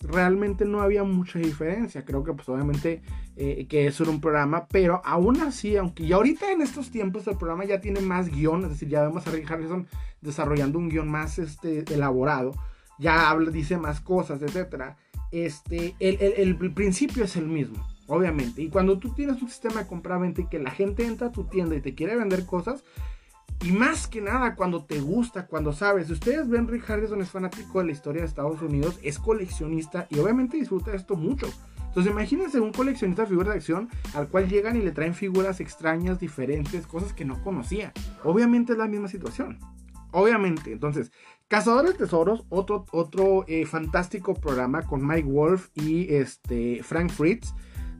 realmente 0.00 0.64
no 0.64 0.80
había 0.80 1.04
mucha 1.04 1.38
diferencia. 1.38 2.04
Creo 2.04 2.24
que 2.24 2.32
pues 2.32 2.48
obviamente 2.48 3.02
eh, 3.36 3.66
que 3.68 3.86
eso 3.86 4.02
era 4.02 4.12
un 4.12 4.20
programa, 4.20 4.66
pero 4.66 5.02
aún 5.04 5.40
así, 5.40 5.76
aunque 5.76 6.06
ya 6.06 6.16
ahorita 6.16 6.50
en 6.52 6.62
estos 6.62 6.90
tiempos 6.90 7.26
el 7.26 7.36
programa 7.36 7.64
ya 7.64 7.80
tiene 7.80 8.00
más 8.00 8.28
guion, 8.28 8.64
es 8.64 8.70
decir, 8.70 8.88
ya 8.88 9.02
vemos 9.02 9.26
a 9.26 9.30
Rick 9.30 9.50
Harrison 9.50 9.86
desarrollando 10.20 10.78
un 10.78 10.88
guion 10.88 11.08
más 11.08 11.38
este, 11.38 11.84
elaborado, 11.92 12.52
ya 12.98 13.30
habla, 13.30 13.50
dice 13.50 13.76
más 13.78 14.00
cosas, 14.00 14.42
etcétera. 14.42 14.96
Este, 15.32 15.94
el, 15.98 16.18
el, 16.20 16.56
el, 16.60 16.72
principio 16.72 17.24
es 17.24 17.36
el 17.36 17.46
mismo, 17.46 17.86
obviamente. 18.06 18.62
Y 18.62 18.68
cuando 18.68 18.98
tú 18.98 19.12
tienes 19.12 19.42
un 19.42 19.48
sistema 19.48 19.82
de 19.82 19.86
compra-venta 19.88 20.42
y 20.42 20.46
que 20.46 20.58
la 20.58 20.70
gente 20.70 21.04
entra 21.04 21.28
a 21.28 21.32
tu 21.32 21.44
tienda 21.44 21.74
y 21.74 21.80
te 21.80 21.94
quiere 21.94 22.16
vender 22.16 22.46
cosas, 22.46 22.84
y 23.64 23.72
más 23.72 24.06
que 24.06 24.20
nada 24.20 24.54
cuando 24.54 24.84
te 24.84 25.00
gusta, 25.00 25.46
cuando 25.46 25.72
sabes. 25.72 26.06
Si 26.06 26.12
ustedes 26.12 26.48
ven, 26.48 26.68
Rick 26.68 26.88
Harrison 26.88 27.20
es 27.20 27.30
fanático 27.30 27.78
de 27.78 27.86
la 27.86 27.92
historia 27.92 28.22
de 28.22 28.28
Estados 28.28 28.60
Unidos, 28.62 28.98
es 29.02 29.18
coleccionista 29.18 30.06
y 30.10 30.18
obviamente 30.18 30.56
disfruta 30.56 30.90
de 30.90 30.98
esto 30.98 31.16
mucho. 31.16 31.48
Entonces 31.88 32.12
imagínense 32.12 32.60
un 32.60 32.72
coleccionista 32.72 33.22
de 33.22 33.28
figuras 33.28 33.54
de 33.54 33.58
acción 33.58 33.88
al 34.14 34.28
cual 34.28 34.48
llegan 34.48 34.76
y 34.76 34.82
le 34.82 34.92
traen 34.92 35.14
figuras 35.14 35.60
extrañas, 35.60 36.20
diferentes, 36.20 36.86
cosas 36.86 37.14
que 37.14 37.24
no 37.24 37.42
conocía. 37.42 37.92
Obviamente 38.22 38.72
es 38.72 38.78
la 38.78 38.86
misma 38.86 39.08
situación. 39.08 39.58
Obviamente. 40.12 40.72
Entonces, 40.72 41.10
Cazadores 41.48 41.92
de 41.92 41.98
Tesoros, 41.98 42.44
otro, 42.48 42.84
otro 42.90 43.44
eh, 43.48 43.66
fantástico 43.66 44.34
programa 44.34 44.82
con 44.82 45.06
Mike 45.06 45.28
Wolf 45.28 45.68
y 45.74 46.12
este, 46.12 46.82
Frank 46.82 47.10
Fritz 47.10 47.54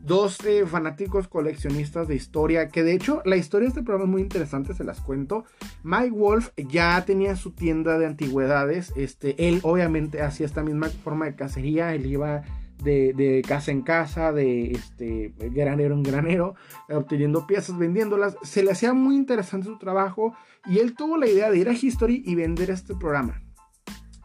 dos 0.06 0.38
eh, 0.44 0.64
fanáticos 0.66 1.26
coleccionistas 1.26 2.06
de 2.06 2.14
historia, 2.14 2.68
que 2.68 2.84
de 2.84 2.92
hecho 2.92 3.22
la 3.24 3.36
historia 3.36 3.66
de 3.66 3.70
este 3.70 3.82
programa 3.82 4.04
es 4.04 4.10
muy 4.10 4.22
interesante, 4.22 4.72
se 4.72 4.84
las 4.84 5.00
cuento. 5.00 5.44
Mike 5.82 6.10
Wolf 6.10 6.50
ya 6.56 7.04
tenía 7.04 7.34
su 7.34 7.50
tienda 7.50 7.98
de 7.98 8.06
antigüedades, 8.06 8.92
este, 8.96 9.48
él 9.48 9.60
obviamente 9.62 10.22
hacía 10.22 10.46
esta 10.46 10.62
misma 10.62 10.88
forma 10.88 11.26
de 11.26 11.34
cacería, 11.34 11.92
él 11.94 12.06
iba 12.06 12.42
de, 12.82 13.42
casa 13.46 13.72
en 13.72 13.82
casa, 13.82 14.32
de 14.32 14.72
este, 14.72 15.32
granero 15.38 15.94
en 15.94 16.04
granero, 16.04 16.54
obteniendo 16.88 17.46
piezas, 17.46 17.76
vendiéndolas. 17.76 18.36
Se 18.42 18.62
le 18.62 18.70
hacía 18.70 18.92
muy 18.92 19.16
interesante 19.16 19.66
su 19.66 19.78
trabajo 19.78 20.36
y 20.66 20.78
él 20.78 20.94
tuvo 20.94 21.16
la 21.16 21.26
idea 21.26 21.50
de 21.50 21.58
ir 21.58 21.68
a 21.68 21.72
History 21.72 22.22
y 22.24 22.34
vender 22.36 22.70
este 22.70 22.94
programa. 22.94 23.42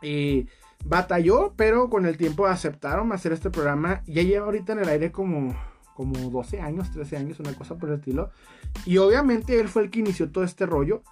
Eh, 0.04 0.46
batalló, 0.86 1.54
pero 1.56 1.90
con 1.90 2.06
el 2.06 2.18
tiempo 2.18 2.46
aceptaron 2.46 3.12
hacer 3.14 3.32
este 3.32 3.50
programa. 3.50 4.04
Ya 4.06 4.22
lleva 4.22 4.46
ahorita 4.46 4.74
en 4.74 4.80
el 4.80 4.90
aire 4.90 5.12
como 5.12 5.56
como 6.01 6.31
12 6.31 6.60
años, 6.62 6.89
13 6.91 7.17
años, 7.17 7.39
una 7.39 7.53
cosa 7.53 7.77
por 7.77 7.89
el 7.89 8.00
estilo. 8.00 8.31
Y 8.86 8.98
obviamente 8.98 9.60
él 9.60 9.67
fue 9.70 9.84
el 9.84 9.91
que 9.91 10.00
inició 10.00 10.31
todo 10.31 10.43
este 10.43 10.65
rollo. 10.65 11.03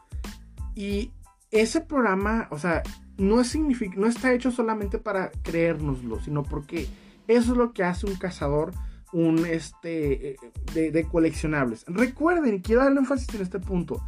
Y 0.73 1.11
ese 1.51 1.81
programa, 1.81 2.47
o 2.49 2.57
sea, 2.57 2.81
no, 3.17 3.39
es 3.39 3.55
no 3.55 4.07
está 4.07 4.33
hecho 4.33 4.49
solamente 4.49 4.97
para 4.97 5.29
creérnoslo, 5.43 6.19
sino 6.19 6.41
porque 6.41 6.87
eso 7.27 7.51
es 7.51 7.57
lo 7.57 7.71
que 7.71 7.83
hace 7.83 8.07
un 8.07 8.15
cazador 8.15 8.71
un 9.11 9.45
este 9.45 10.37
de, 10.73 10.91
de 10.91 11.03
coleccionables. 11.05 11.85
Recuerden, 11.87 12.59
quiero 12.59 12.83
darle 12.83 12.99
énfasis 12.99 13.33
en 13.35 13.41
este 13.41 13.59
punto. 13.59 14.01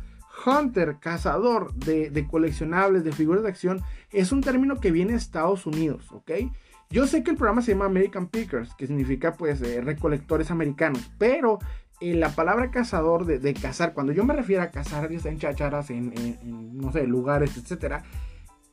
Hunter, 0.45 0.97
cazador 0.99 1.73
de, 1.73 2.09
de, 2.09 2.25
coleccionables, 2.25 3.03
de 3.03 3.11
figuras 3.11 3.43
de 3.43 3.49
acción, 3.49 3.81
es 4.09 4.31
un 4.31 4.41
término 4.41 4.79
que 4.79 4.91
viene 4.91 5.11
de 5.11 5.17
Estados 5.19 5.67
Unidos, 5.67 6.11
¿ok? 6.11 6.31
Yo 6.91 7.07
sé 7.07 7.23
que 7.23 7.31
el 7.31 7.37
programa 7.37 7.61
se 7.61 7.71
llama 7.71 7.85
American 7.85 8.27
Pickers, 8.27 8.75
que 8.75 8.85
significa 8.85 9.33
pues 9.33 9.61
eh, 9.61 9.79
recolectores 9.81 10.51
americanos, 10.51 11.09
pero 11.17 11.57
eh, 12.01 12.13
la 12.15 12.35
palabra 12.35 12.69
cazador 12.69 13.25
de, 13.25 13.53
cazar, 13.53 13.93
cuando 13.93 14.11
yo 14.11 14.25
me 14.25 14.33
refiero 14.33 14.61
a 14.61 14.71
cazar 14.71 15.09
en 15.11 15.39
chacharas, 15.39 15.89
en, 15.89 16.13
no 16.73 16.91
sé, 16.91 17.07
lugares, 17.07 17.55
etcétera, 17.55 18.03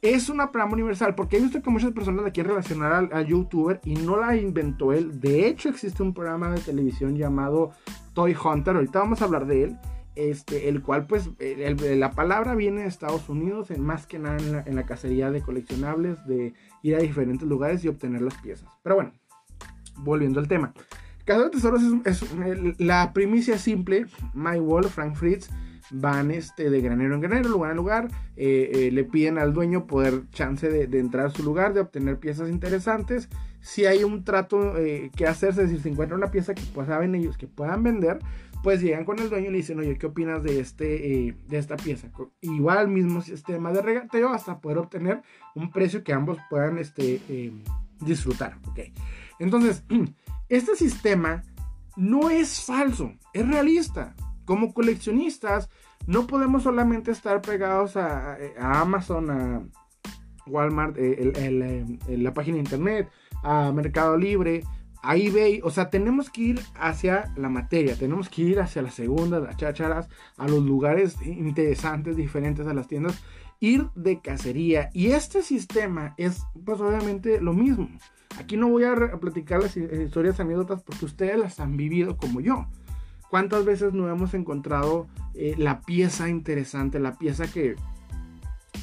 es 0.03 0.29
una 0.29 0.51
palabra 0.51 0.75
universal, 0.75 1.15
porque 1.15 1.37
he 1.37 1.41
visto 1.41 1.63
que 1.63 1.71
muchas 1.71 1.93
personas 1.93 2.25
la 2.25 2.33
quieren 2.33 2.51
relacionar 2.51 3.09
al, 3.13 3.27
youtuber 3.27 3.81
y 3.85 3.95
no 3.95 4.17
la 4.17 4.37
inventó 4.37 4.93
él. 4.93 5.21
De 5.21 5.47
hecho, 5.47 5.69
existe 5.69 6.03
un 6.03 6.13
programa 6.13 6.51
de 6.51 6.61
televisión 6.61 7.17
llamado 7.17 7.71
Toy 8.15 8.35
Hunter, 8.35 8.77
ahorita 8.77 8.99
vamos 8.99 9.23
a 9.23 9.27
hablar 9.27 9.47
de 9.47 9.65
él 9.65 9.79
este, 10.19 10.69
el 10.69 10.83
cual 10.83 11.07
pues 11.07 11.31
la 11.39 12.11
palabra 12.11 12.55
viene 12.55 12.83
de 12.83 12.89
Estados 12.89 13.29
Unidos, 13.29 13.71
en 13.71 13.83
más 13.83 14.07
que 14.07 14.19
nada 14.19 14.65
en 14.67 14.77
la, 14.77 14.87
cacería 14.87 15.31
de 15.31 15.43
coleccionables, 15.43 16.27
de 16.27 16.55
ir 16.83 16.97
a 16.97 16.99
diferentes 16.99 17.49
lugares 17.49 17.85
y 17.85 17.89
obtener 17.89 18.23
las 18.23 18.35
piezas. 18.35 18.69
Pero 18.83 18.97
bueno, 18.97 19.13
volviendo 19.99 20.41
al 20.41 20.49
tema. 20.49 20.75
Cazador 21.25 21.51
de 21.51 21.57
Tesoros 21.57 21.83
es, 22.05 22.81
la 22.81 23.13
primicia 23.13 23.59
simple, 23.59 24.07
My 24.35 24.59
Wall, 24.59 24.85
Frank 24.85 25.15
Fritz, 25.15 25.51
van 25.91 26.31
este, 26.31 26.71
de 26.71 26.81
granero 26.81 27.15
en 27.15 27.21
granero, 27.21 27.49
lugar 27.49 27.71
en 27.71 27.77
lugar, 27.77 28.09
eh, 28.37 28.71
eh, 28.73 28.91
le 28.93 29.05
piden 29.05 29.39
al 29.39 29.53
dueño 29.53 29.87
poder 29.87 30.29
chance 30.31 30.69
de, 30.69 30.99
entrar 30.99 31.27
a 31.27 31.31
su 31.31 31.43
lugar, 31.43 31.75
de 31.75 31.81
obtener 31.81 32.19
piezas 32.19 32.49
interesantes. 32.49 33.29
Si 33.61 33.87
hay 33.87 34.05
un 34.05 34.25
trato 34.25 34.77
eh, 34.77 35.11
que 35.17 35.27
hacerse, 35.27 35.65
es 35.65 35.83
si 35.83 35.89
encuentra 35.89 36.17
una 36.17 36.31
pieza 36.31 36.55
que 36.55 36.63
pues, 36.75 36.87
saben 36.87 37.15
ellos 37.15 37.37
que 37.37 37.47
puedan 37.47 37.83
vender, 37.83 38.19
pues 38.63 38.81
llegan 38.81 39.05
con 39.05 39.19
el 39.19 39.31
dueño 39.31 39.49
y 39.49 39.53
le 39.53 39.57
dicen, 39.59 39.79
oye, 39.79 39.97
¿qué 39.99 40.07
opinas 40.07 40.43
de, 40.43 40.61
este, 40.61 41.35
de 41.47 41.59
esta 41.59 41.77
pieza? 41.77 42.09
Igual 42.41 42.89
mismo 42.89 43.23
sistema 43.23 43.73
de 43.73 43.83
regateo 43.83 44.31
hasta 44.31 44.61
poder 44.61 44.79
obtener 44.79 45.23
un 45.55 45.71
precio 45.71 46.03
que 46.03 46.13
ambos 46.13 46.39
puedan 46.51 46.79
este, 46.79 47.21
disfrutar. 48.01 48.59
¿okay? 48.69 48.93
Entonces, 49.39 49.85
este 50.49 50.77
sistema 50.77 51.43
no 51.97 52.31
es 52.31 52.65
falso, 52.65 53.13
es 53.33 53.47
realista 53.47 54.15
como 54.49 54.73
coleccionistas 54.73 55.69
no 56.07 56.27
podemos 56.27 56.63
solamente 56.63 57.11
estar 57.11 57.43
pegados 57.43 57.99
a, 57.99 58.39
Amazon, 58.59 59.31
a 59.31 59.63
Walmart, 60.47 60.97
eh, 60.97 61.33
eh, 61.37 62.17
la 62.17 62.33
página 62.33 62.55
de 62.55 62.63
internet, 62.63 63.11
a 63.43 63.71
Mercado 63.73 64.17
Libre, 64.17 64.65
a 65.03 65.17
eBay. 65.17 65.61
O 65.63 65.71
sea, 65.71 65.91
tenemos 65.91 66.31
que 66.31 66.43
ir 66.43 66.61
hacia 66.75 67.33
la 67.37 67.49
materia, 67.49 67.97
tenemos 67.97 68.29
que 68.29 68.43
ir 68.43 68.61
hacia 68.61 68.83
la 68.83 68.91
segunda, 68.91 69.41
las 69.41 69.57
chacharas, 69.57 70.09
a 70.37 70.49
los 70.49 70.63
lugares 70.63 71.17
interesantes, 71.23 72.17
diferentes 72.17 72.67
a 72.67 72.75
las 72.75 72.89
tiendas. 72.89 73.23
ir 73.61 73.89
de 73.97 74.21
cacería. 74.21 74.91
Y 74.93 75.09
este 75.09 75.43
sistema 75.43 76.15
es 76.17 76.45
pues 76.65 76.81
obviamente 76.81 77.41
lo 77.41 77.53
mismo. 77.53 77.89
Aquí 78.39 78.57
no 78.57 78.69
voy 78.69 78.85
a 78.85 78.95
platicar 79.21 79.61
las 79.61 79.77
historias 79.77 80.39
anécdotas 80.39 80.83
porque 80.83 81.05
ustedes 81.05 81.39
las 81.39 81.59
han 81.59 81.77
vivido 81.77 82.17
como 82.17 82.41
yo. 82.41 82.67
¿Cuántas 83.31 83.65
veces 83.65 83.93
no 83.93 84.09
hemos 84.09 84.33
encontrado 84.35 85.07
eh, 85.35 85.55
la 85.59 85.81
pieza 85.81 86.29
interesante, 86.29 86.99
la 86.99 87.19
pieza 87.19 87.51
que, 87.51 87.77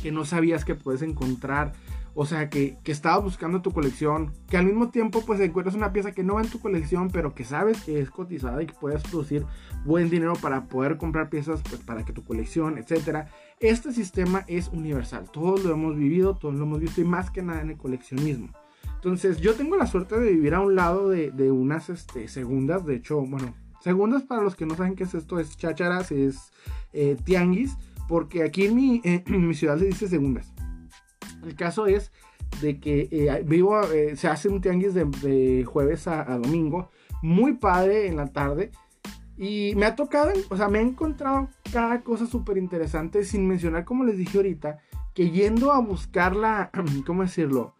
que 0.03 0.11
no 0.11 0.25
sabías 0.25 0.65
que 0.65 0.75
puedes 0.75 1.01
encontrar? 1.01 1.73
O 2.17 2.25
sea, 2.25 2.49
que, 2.49 2.77
que 2.83 2.93
estabas 2.93 3.23
buscando 3.23 3.61
tu 3.61 3.71
colección, 3.71 4.33
que 4.49 4.55
al 4.55 4.65
mismo 4.65 4.89
tiempo 4.89 5.21
pues 5.25 5.41
encuentras 5.41 5.75
una 5.75 5.91
pieza 5.91 6.13
que 6.13 6.23
no 6.23 6.35
va 6.35 6.41
en 6.41 6.49
tu 6.49 6.61
colección, 6.61 7.09
pero 7.11 7.35
que 7.35 7.43
sabes 7.43 7.83
que 7.83 7.99
es 7.99 8.09
cotizada 8.09 8.63
y 8.63 8.67
que 8.67 8.73
puedes 8.73 9.03
producir 9.03 9.45
buen 9.83 10.09
dinero 10.09 10.33
para 10.41 10.67
poder 10.69 10.95
comprar 10.97 11.29
piezas 11.29 11.61
pues, 11.69 11.81
para 11.81 12.05
que 12.05 12.13
tu 12.13 12.23
colección, 12.23 12.77
etc. 12.77 13.27
Este 13.59 13.91
sistema 13.91 14.45
es 14.47 14.69
universal, 14.69 15.29
todos 15.29 15.65
lo 15.65 15.73
hemos 15.73 15.97
vivido, 15.97 16.35
todos 16.35 16.55
lo 16.55 16.63
hemos 16.63 16.79
visto 16.79 17.01
y 17.01 17.03
más 17.03 17.29
que 17.29 17.41
nada 17.41 17.61
en 17.61 17.71
el 17.71 17.77
coleccionismo. 17.77 18.49
Entonces 18.95 19.41
yo 19.41 19.53
tengo 19.55 19.75
la 19.75 19.85
suerte 19.85 20.17
de 20.17 20.31
vivir 20.31 20.55
a 20.55 20.61
un 20.61 20.73
lado 20.73 21.09
de, 21.09 21.31
de 21.31 21.51
unas 21.51 21.89
este, 21.89 22.29
segundas, 22.29 22.85
de 22.85 22.95
hecho, 22.95 23.21
bueno, 23.25 23.53
segundas 23.81 24.23
para 24.23 24.41
los 24.41 24.55
que 24.55 24.65
no 24.65 24.75
saben 24.75 24.95
qué 24.95 25.03
es 25.03 25.13
esto, 25.13 25.37
es 25.37 25.57
chácharas, 25.57 26.13
es 26.13 26.53
eh, 26.93 27.17
tianguis, 27.25 27.77
porque 28.07 28.43
aquí 28.43 28.65
en 28.65 28.75
mi, 28.75 29.01
en 29.03 29.47
mi 29.47 29.53
ciudad 29.53 29.77
se 29.77 29.85
dice 29.85 30.07
segundas. 30.07 30.53
El 31.45 31.55
caso 31.55 31.85
es 31.85 32.11
de 32.61 32.79
que 32.79 33.07
eh, 33.11 33.43
vivo, 33.45 33.81
eh, 33.91 34.15
se 34.15 34.27
hace 34.27 34.49
un 34.49 34.61
tianguis 34.61 34.93
de, 34.93 35.63
jueves 35.65 36.07
a, 36.07 36.23
domingo, 36.37 36.89
muy 37.21 37.53
padre 37.53 38.07
en 38.07 38.17
la 38.17 38.27
tarde. 38.27 38.71
Y 39.37 39.73
me 39.75 39.85
ha 39.85 39.95
tocado, 39.95 40.31
o 40.49 40.57
sea, 40.57 40.69
me 40.69 40.79
he 40.79 40.81
encontrado 40.81 41.49
cada 41.71 42.01
cosa 42.01 42.25
súper 42.25 42.57
interesante, 42.57 43.25
sin 43.25 43.47
mencionar, 43.47 43.83
como 43.83 44.05
les 44.05 44.17
dije 44.17 44.37
ahorita, 44.37 44.79
que 45.13 45.29
yendo 45.29 45.71
a 45.71 45.79
buscar 45.79 46.35
la, 46.35 46.71
¿cómo 47.05 47.23
decirlo? 47.23 47.75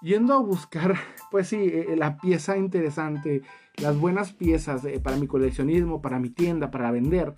Yendo 0.00 0.34
a 0.34 0.38
buscar, 0.38 0.94
pues 1.30 1.48
sí, 1.48 1.58
eh, 1.62 1.94
la 1.96 2.16
pieza 2.16 2.56
interesante, 2.56 3.42
las 3.76 3.98
buenas 3.98 4.32
piezas 4.32 4.82
para 5.02 5.16
mi 5.16 5.26
coleccionismo, 5.26 6.00
para 6.00 6.18
mi 6.18 6.30
tienda, 6.30 6.70
para 6.70 6.90
vender, 6.90 7.34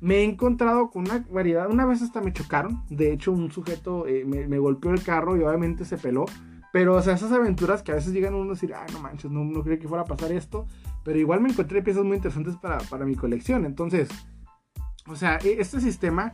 me 0.00 0.16
he 0.16 0.24
encontrado 0.24 0.90
con 0.90 1.02
una 1.02 1.24
variedad. 1.30 1.70
Una 1.70 1.84
vez 1.84 2.02
hasta 2.02 2.20
me 2.20 2.32
chocaron. 2.32 2.82
De 2.88 3.12
hecho, 3.12 3.32
un 3.32 3.50
sujeto 3.50 4.06
eh, 4.06 4.24
me, 4.24 4.58
golpeó 4.58 4.92
el 4.92 5.02
carro 5.02 5.36
y 5.36 5.42
obviamente 5.42 5.84
se 5.84 5.98
peló. 5.98 6.26
Pero, 6.72 6.94
o 6.94 7.02
sea, 7.02 7.14
esas 7.14 7.32
aventuras 7.32 7.82
que 7.82 7.92
a 7.92 7.96
veces 7.96 8.12
llegan 8.12 8.34
uno 8.34 8.52
a 8.52 8.54
decir, 8.54 8.72
ah, 8.74 8.86
no 8.92 9.00
manches, 9.00 9.30
no, 9.30 9.44
no 9.44 9.62
creí 9.62 9.78
que 9.78 9.88
fuera 9.88 10.04
a 10.04 10.06
pasar 10.06 10.32
esto. 10.32 10.66
Pero 11.04 11.18
igual 11.18 11.40
me 11.40 11.50
encontré 11.50 11.82
piezas 11.82 12.04
muy 12.04 12.16
interesantes 12.16 12.56
para, 12.56 12.78
para 12.78 13.04
mi 13.04 13.16
colección. 13.16 13.64
Entonces, 13.64 14.08
o 15.06 15.16
sea, 15.16 15.38
e, 15.44 15.60
este 15.60 15.80
sistema 15.80 16.32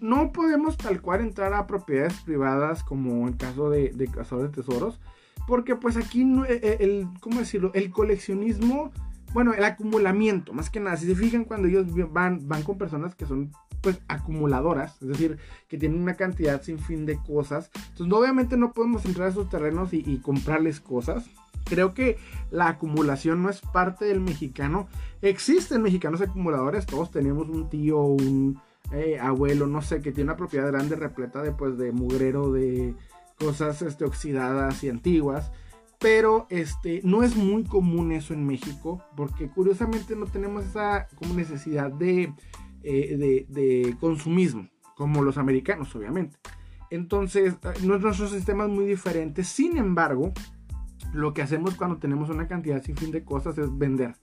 no 0.00 0.30
podemos 0.32 0.76
tal 0.76 1.00
cual 1.00 1.22
entrar 1.22 1.54
a 1.54 1.66
propiedades 1.66 2.14
privadas 2.20 2.84
como 2.84 3.26
el 3.26 3.36
caso 3.36 3.70
de, 3.70 3.90
de 3.90 4.06
cazadores 4.06 4.52
de 4.52 4.62
tesoros. 4.62 5.00
Porque 5.46 5.76
pues 5.76 5.96
aquí, 5.96 6.24
no, 6.24 6.44
e, 6.44 6.60
e, 6.62 6.76
el, 6.80 7.08
¿cómo 7.20 7.40
decirlo? 7.40 7.72
El 7.74 7.90
coleccionismo 7.90 8.92
bueno, 9.32 9.54
el 9.54 9.64
acumulamiento, 9.64 10.52
más 10.52 10.70
que 10.70 10.80
nada, 10.80 10.96
si 10.96 11.06
se 11.06 11.14
fijan 11.14 11.44
cuando 11.44 11.68
ellos 11.68 11.86
van, 12.12 12.46
van 12.48 12.62
con 12.62 12.78
personas 12.78 13.14
que 13.14 13.26
son 13.26 13.52
pues 13.80 14.00
acumuladoras, 14.08 15.00
es 15.00 15.08
decir, 15.08 15.38
que 15.68 15.78
tienen 15.78 16.00
una 16.00 16.14
cantidad 16.14 16.62
sin 16.62 16.78
fin 16.78 17.06
de 17.06 17.18
cosas, 17.22 17.70
entonces 17.90 18.12
obviamente 18.12 18.56
no 18.56 18.72
podemos 18.72 19.04
entrar 19.04 19.28
a 19.28 19.30
esos 19.30 19.48
terrenos 19.48 19.92
y, 19.92 20.18
comprarles 20.18 20.80
cosas. 20.80 21.30
Creo 21.64 21.94
que 21.94 22.16
la 22.50 22.68
acumulación 22.68 23.42
no 23.42 23.50
es 23.50 23.60
parte 23.60 24.06
del 24.06 24.20
mexicano. 24.20 24.88
Existen 25.20 25.82
mexicanos 25.82 26.20
acumuladores, 26.22 26.86
todos 26.86 27.10
tenemos 27.10 27.48
un 27.48 27.68
tío, 27.68 28.00
un 28.00 28.58
eh, 28.92 29.18
abuelo, 29.20 29.66
no 29.66 29.82
sé, 29.82 30.00
que 30.00 30.12
tiene 30.12 30.30
una 30.30 30.36
propiedad 30.36 30.66
grande 30.68 30.96
repleta 30.96 31.42
de, 31.42 31.52
pues, 31.52 31.76
de 31.76 31.92
mugrero, 31.92 32.52
de 32.52 32.94
cosas 33.38 33.82
este, 33.82 34.04
oxidadas 34.04 34.82
y 34.82 34.88
antiguas. 34.88 35.52
Pero 35.98 36.46
este, 36.50 37.00
no 37.02 37.22
es 37.22 37.36
muy 37.36 37.64
común 37.64 38.12
eso 38.12 38.32
en 38.32 38.46
México, 38.46 39.02
porque 39.16 39.48
curiosamente 39.48 40.14
no 40.14 40.26
tenemos 40.26 40.64
esa 40.64 41.08
como 41.16 41.34
necesidad 41.34 41.90
de, 41.90 42.32
eh, 42.84 43.46
de, 43.48 43.96
consumismo, 43.98 44.68
como 44.96 45.22
los 45.22 45.38
americanos, 45.38 45.94
obviamente. 45.96 46.36
Entonces, 46.90 47.54
eh, 47.54 47.82
nuestro 47.82 48.28
sistema 48.28 48.64
es 48.64 48.70
muy 48.70 48.86
diferente. 48.86 49.42
Sin 49.42 49.76
embargo, 49.76 50.32
lo 51.12 51.34
que 51.34 51.42
hacemos 51.42 51.74
cuando 51.74 51.98
tenemos 51.98 52.30
una 52.30 52.46
cantidad 52.46 52.82
sin 52.82 52.96
fin 52.96 53.10
de 53.10 53.24
cosas 53.24 53.58
es 53.58 53.76
vender. 53.76 54.14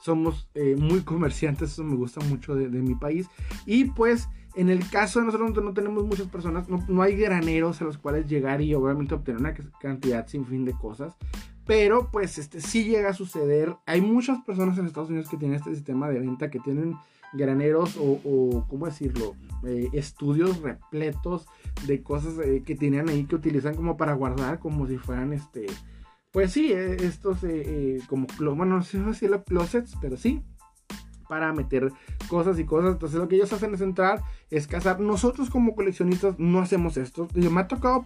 Somos 0.00 0.48
eh, 0.54 0.76
muy 0.76 1.02
comerciantes, 1.02 1.72
eso 1.72 1.84
me 1.84 1.94
gusta 1.94 2.20
mucho 2.24 2.54
de 2.54 2.68
mi 2.68 2.94
país. 2.94 3.28
Y 3.66 3.84
pues 3.84 4.28
en 4.54 4.68
el 4.68 4.88
caso 4.88 5.20
de 5.20 5.26
nosotros 5.26 5.64
no 5.64 5.74
tenemos 5.74 6.04
muchas 6.04 6.26
personas, 6.26 6.68
no, 6.68 7.02
hay 7.02 7.16
graneros 7.16 7.80
a 7.80 7.84
los 7.84 7.98
cuales 7.98 8.26
llegar 8.26 8.60
y 8.60 8.74
obviamente 8.74 9.14
obtener 9.14 9.40
una 9.40 9.54
cantidad 9.80 10.26
sin 10.26 10.44
fin 10.44 10.64
de 10.64 10.72
cosas. 10.72 11.14
Pero 11.66 12.10
pues 12.10 12.38
este 12.38 12.60
sí 12.60 12.84
llega 12.84 13.10
a 13.10 13.14
suceder. 13.14 13.76
Hay 13.86 14.00
muchas 14.00 14.42
personas 14.42 14.76
en 14.78 14.86
Estados 14.86 15.10
Unidos 15.10 15.28
que 15.28 15.36
tienen 15.36 15.56
este 15.56 15.72
sistema 15.72 16.08
de 16.08 16.18
venta, 16.18 16.50
que 16.50 16.58
tienen 16.58 16.96
graneros 17.32 17.96
o, 17.96 18.66
¿cómo 18.68 18.86
decirlo? 18.86 19.36
Eh, 19.64 19.88
estudios 19.92 20.60
repletos 20.62 21.46
de 21.86 22.02
cosas 22.02 22.34
eh, 22.44 22.62
que 22.64 22.74
tienen 22.74 23.08
ahí 23.08 23.24
que 23.24 23.36
utilizan 23.36 23.76
como 23.76 23.96
para 23.96 24.14
guardar, 24.14 24.58
como 24.58 24.86
si 24.86 24.98
fueran 24.98 25.32
este... 25.32 25.66
Pues 26.32 26.52
sí, 26.52 26.72
eh, 26.72 26.96
estos 27.00 27.38
como, 28.08 28.26
bueno, 28.38 28.76
no 28.76 28.82
sé 28.82 29.14
si 29.14 29.26
los 29.26 29.42
closets, 29.42 29.96
pero 30.00 30.16
sí, 30.16 30.42
para 31.30 31.52
meter 31.52 31.92
cosas 32.28 32.58
y 32.58 32.64
cosas. 32.64 32.94
Entonces 32.94 33.20
lo 33.20 33.28
que 33.28 33.36
ellos 33.36 33.52
hacen 33.52 33.72
es 33.72 33.80
entrar, 33.80 34.20
es 34.50 34.66
cazar. 34.66 34.98
Nosotros 34.98 35.48
como 35.48 35.76
coleccionistas 35.76 36.36
no 36.40 36.58
hacemos 36.58 36.96
esto. 36.96 37.28
Yo 37.34 37.52
me 37.52 37.60
ha 37.60 37.68
tocado 37.68 38.04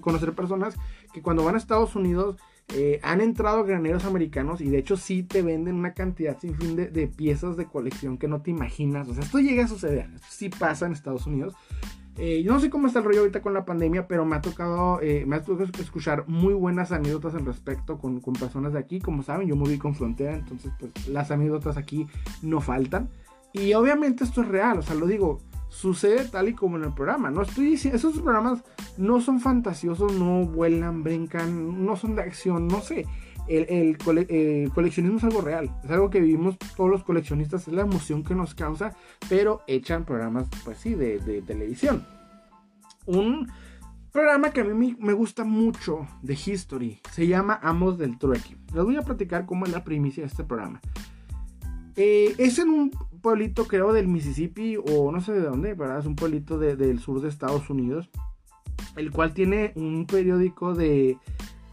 conocer 0.00 0.32
personas 0.32 0.74
que 1.14 1.22
cuando 1.22 1.44
van 1.44 1.54
a 1.54 1.58
Estados 1.58 1.94
Unidos 1.94 2.36
eh, 2.74 2.98
han 3.04 3.20
entrado 3.20 3.62
graneros 3.62 4.04
americanos 4.04 4.60
y 4.60 4.68
de 4.68 4.78
hecho 4.78 4.96
sí 4.96 5.22
te 5.22 5.42
venden 5.42 5.76
una 5.76 5.94
cantidad 5.94 6.36
sin 6.40 6.56
fin 6.56 6.74
de, 6.74 6.88
de, 6.88 7.06
piezas 7.06 7.56
de 7.56 7.66
colección 7.66 8.18
que 8.18 8.26
no 8.26 8.42
te 8.42 8.50
imaginas. 8.50 9.06
O 9.06 9.14
sea, 9.14 9.22
esto 9.22 9.38
llega 9.38 9.64
a 9.64 9.68
suceder. 9.68 10.10
Esto 10.16 10.26
sí 10.28 10.48
pasa 10.48 10.86
en 10.86 10.92
Estados 10.92 11.28
Unidos. 11.28 11.54
Eh, 12.18 12.42
yo 12.42 12.52
no 12.52 12.60
sé 12.60 12.70
cómo 12.70 12.86
está 12.86 13.00
el 13.00 13.04
rollo 13.04 13.20
ahorita 13.20 13.42
con 13.42 13.52
la 13.52 13.64
pandemia, 13.64 14.08
pero 14.08 14.24
me 14.24 14.36
ha 14.36 14.40
tocado, 14.40 15.00
eh, 15.02 15.24
me 15.26 15.36
ha 15.36 15.42
tocado 15.42 15.68
escuchar 15.78 16.24
muy 16.26 16.54
buenas 16.54 16.90
anécdotas 16.90 17.34
al 17.34 17.44
respecto 17.44 17.98
con, 17.98 18.20
con, 18.20 18.34
personas 18.34 18.72
de 18.72 18.78
aquí. 18.78 19.00
Como 19.00 19.22
saben, 19.22 19.46
yo 19.48 19.56
me 19.56 19.68
vi 19.68 19.76
con 19.76 19.94
frontera, 19.94 20.34
entonces 20.34 20.72
pues 20.78 21.08
las 21.08 21.30
anécdotas 21.30 21.76
aquí 21.76 22.06
no 22.42 22.60
faltan. 22.60 23.10
Y 23.52 23.74
obviamente 23.74 24.24
esto 24.24 24.42
es 24.42 24.48
real, 24.48 24.78
o 24.78 24.82
sea, 24.82 24.94
lo 24.94 25.06
digo, 25.06 25.40
sucede 25.68 26.24
tal 26.26 26.48
y 26.48 26.54
como 26.54 26.76
en 26.76 26.84
el 26.84 26.94
programa. 26.94 27.30
No 27.30 27.42
estoy 27.42 27.66
diciendo, 27.70 27.96
esos 27.96 28.18
programas 28.18 28.62
no 28.96 29.20
son 29.20 29.40
fantasiosos, 29.40 30.12
no 30.14 30.44
vuelan, 30.46 31.02
brincan, 31.02 31.84
no 31.84 31.96
son 31.96 32.16
de 32.16 32.22
acción, 32.22 32.66
no 32.66 32.80
sé. 32.80 33.06
El, 33.48 33.96
coleccionismo 33.98 35.18
es 35.18 35.24
algo 35.24 35.40
real, 35.40 35.70
es 35.84 35.90
algo 35.90 36.10
que 36.10 36.20
vivimos 36.20 36.58
todos 36.76 36.90
los 36.90 37.04
coleccionistas, 37.04 37.68
es 37.68 37.74
la 37.74 37.82
emoción 37.82 38.24
que 38.24 38.34
nos 38.34 38.54
causa, 38.54 38.96
pero 39.28 39.62
echan 39.66 40.04
programas, 40.04 40.48
pues 40.64 40.78
sí, 40.78 40.94
de, 40.94 41.18
de 41.20 41.42
televisión. 41.42 42.04
Un 43.06 43.48
programa 44.10 44.50
que 44.50 44.62
a 44.62 44.64
mí 44.64 44.96
me 44.98 45.12
gusta 45.12 45.44
mucho 45.44 46.08
de 46.22 46.34
History 46.34 47.00
se 47.12 47.26
llama 47.26 47.60
Amos 47.62 47.98
del 47.98 48.18
Trueque. 48.18 48.56
Les 48.74 48.82
voy 48.82 48.96
a 48.96 49.02
platicar 49.02 49.46
cómo 49.46 49.66
es 49.66 49.72
la 49.72 49.84
primicia 49.84 50.22
de 50.22 50.28
este 50.28 50.42
programa. 50.42 50.80
Eh, 51.96 52.34
es 52.36 52.58
en 52.58 52.68
un 52.68 52.90
pueblito, 53.22 53.66
creo, 53.66 53.92
del 53.92 54.06
Mississippi 54.06 54.76
o 54.76 55.10
no 55.10 55.20
sé 55.20 55.32
de 55.32 55.40
dónde, 55.40 55.74
¿verdad? 55.74 55.98
Es 55.98 56.06
un 56.06 56.14
pueblito 56.14 56.58
del 56.58 56.98
sur 56.98 57.22
de 57.22 57.28
Estados 57.28 57.70
Unidos, 57.70 58.10
el 58.96 59.10
cual 59.10 59.32
tiene 59.32 59.72
un 59.76 60.06
periódico 60.06 60.74
de, 60.74 61.18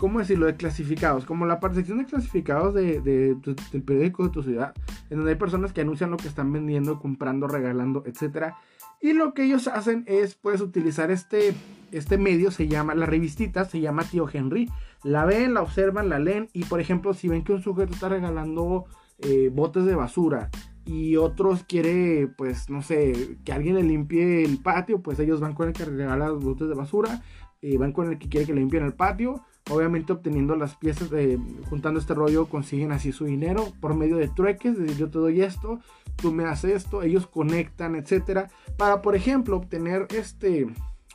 ¿cómo 0.04 0.20
decirlo?, 0.20 0.48
de 0.48 0.58
clasificados, 0.58 1.24
como 1.24 1.46
la 1.46 1.62
sección 1.74 2.00
de 2.00 2.06
clasificados 2.06 2.74
de, 2.74 3.00
del 3.00 3.84
periódico 3.84 4.26
de 4.26 4.30
tu 4.32 4.44
ciudad, 4.44 4.74
en 5.10 5.16
donde 5.16 5.32
hay 5.32 5.38
personas 5.38 5.72
que 5.72 5.80
anuncian 5.80 6.12
lo 6.12 6.18
que 6.18 6.28
están 6.28 6.52
vendiendo, 6.52 7.00
comprando, 7.00 7.48
regalando, 7.48 8.04
etc. 8.06 8.52
Y 9.00 9.13
lo 9.13 9.34
que 9.34 9.46
ellos 9.46 9.70
hacen 9.70 10.04
es, 10.06 10.36
puedes 10.36 10.60
utilizar 10.60 11.10
este, 11.10 11.56
este 11.94 12.18
medio, 12.18 12.52
se 12.52 12.68
llama, 12.68 12.96
la 12.96 13.06
revistita 13.06 13.63
se 13.63 13.80
llama 13.80 14.04
Tío 14.04 14.28
Henry, 14.30 14.70
la 15.04 15.24
ven, 15.24 15.54
la 15.54 15.62
observan, 15.62 16.10
la 16.10 16.20
leen, 16.20 16.50
y 16.52 16.66
por 16.66 16.82
ejemplo, 16.82 17.13
si 17.13 17.30
ven 17.30 17.46
que 17.46 17.54
un 17.54 17.62
sujeto 17.62 17.94
está 17.94 18.10
regalando 18.10 18.84
eh, 19.20 19.50
botes 19.54 19.86
de 19.86 19.96
basura 19.96 20.50
y 20.84 21.16
otros 21.16 21.63
quiere, 21.63 22.28
pues, 22.28 22.70
no 22.70 22.82
sé, 22.82 23.38
que 23.46 23.54
alguien 23.54 23.76
le 23.76 23.84
limpie 23.84 24.44
el 24.44 24.58
patio, 24.58 25.02
pues 25.02 25.18
ellos 25.20 25.39
van 25.39 25.54
con 25.54 25.70
el 25.70 25.74
que 25.74 25.86
regala 25.86 26.28
los 26.28 26.44
botes 26.44 26.68
de 26.68 26.76
basura, 26.76 27.24
y 27.62 27.78
van 27.78 27.94
con 27.94 28.12
el 28.12 28.20
que 28.20 28.28
quiere 28.28 28.46
que 28.46 28.54
le 28.54 28.60
limpien 28.60 28.84
el 28.84 28.94
patio, 28.94 29.46
obviamente 29.69 30.13
obteniendo 30.13 30.56
las 30.56 30.76
piezas, 30.76 31.10
de, 31.10 31.39
juntando 31.69 31.99
este 31.99 32.13
rollo, 32.13 32.47
consiguen 32.47 32.91
así 32.91 33.12
su 33.12 33.26
dinero 33.26 33.73
por 33.80 33.95
medio 33.95 34.17
de 34.17 34.28
trueques, 34.28 34.73
es 34.73 34.80
decir, 34.80 34.97
yo 34.97 35.10
te 35.10 35.19
doy 35.19 35.41
esto, 35.41 35.80
tú 36.17 36.32
me 36.32 36.45
haces 36.45 36.84
esto, 36.84 37.02
ellos 37.02 37.28
conectan, 37.28 37.95
etcétera, 37.95 38.49
para, 38.78 39.02
por 39.02 39.15
ejemplo, 39.15 39.58
obtener 39.58 40.08
este, 40.12 40.67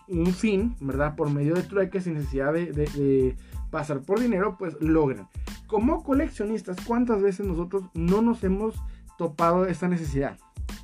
un 0.08 0.26
fin, 0.26 0.76
¿verdad? 0.80 1.14
Por 1.16 1.30
medio 1.30 1.54
de 1.54 1.62
trueques 1.62 2.04
sin 2.04 2.14
necesidad 2.14 2.52
de 2.52 3.37
pasar 3.70 4.00
por 4.00 4.20
dinero, 4.20 4.56
pues 4.58 4.76
logran 4.80 5.28
como 5.68 6.02
coleccionistas, 6.02 6.78
¿cuántas 6.84 7.22
veces 7.22 7.46
nosotros 7.46 7.84
no 7.94 8.22
nos 8.22 8.42
hemos 8.42 8.74
topado 9.18 9.66
esta 9.66 9.87
necesidad? 9.87 10.37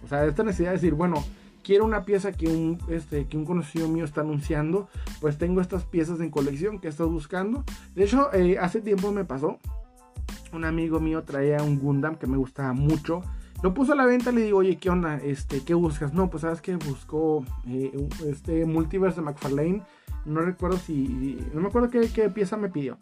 O 0.05 0.09
sea, 0.09 0.25
esta 0.27 0.45
necesidad 0.45 0.71
de 0.71 0.77
decir, 0.77 0.95
bueno, 0.95 1.25
quiero 1.65 1.85
una 1.85 2.05
pieza 2.05 2.31
que 2.31 2.47
un, 2.47 2.79
este, 2.89 3.27
que 3.27 3.37
un 3.37 3.45
conocido 3.45 3.89
mío 3.89 4.05
está 4.05 4.21
anunciando, 4.21 4.89
pues 5.21 5.39
tengo 5.39 5.61
estas 5.61 5.85
piezas 5.85 6.21
en 6.21 6.31
colección 6.31 6.79
que 6.79 6.87
estás 6.87 7.09
buscando. 7.09 7.65
De 7.97 8.05
hecho, 8.05 8.33
eh, 8.33 8.59
hace 8.61 8.81
tiempo 8.81 9.11
me 9.11 9.25
pasó, 9.25 9.59
un 10.53 10.65
amigo 10.65 11.01
mío 11.01 11.25
traía 11.25 11.63
un 11.63 11.81
Gundam 11.81 12.17
que 12.17 12.29
me 12.29 12.37
gustaba 12.37 12.73
mucho. 12.73 13.23
Lo 13.63 13.73
puso 13.73 13.95
a 13.95 13.97
la 13.97 14.05
venta, 14.05 14.31
le 14.31 14.43
digo, 14.43 14.59
oye, 14.59 14.77
¿qué 14.77 14.91
onda? 14.91 15.17
Este, 15.17 15.65
¿Qué 15.65 15.75
buscas? 15.75 16.13
No, 16.13 16.29
pues 16.29 16.43
sabes 16.43 16.61
que 16.61 16.77
buscó 16.77 17.45
eh, 17.67 17.93
este 18.29 18.67
Multiverse 18.67 19.21
de 19.21 19.27
McFarlane. 19.27 19.83
No 20.27 20.43
recuerdo 20.43 20.77
si. 20.77 21.39
No 21.55 21.63
me 21.63 21.69
acuerdo 21.69 21.89
qué, 21.89 22.11
qué 22.13 22.29
pieza 22.29 22.57
me 22.57 22.69
pidió. 22.69 22.99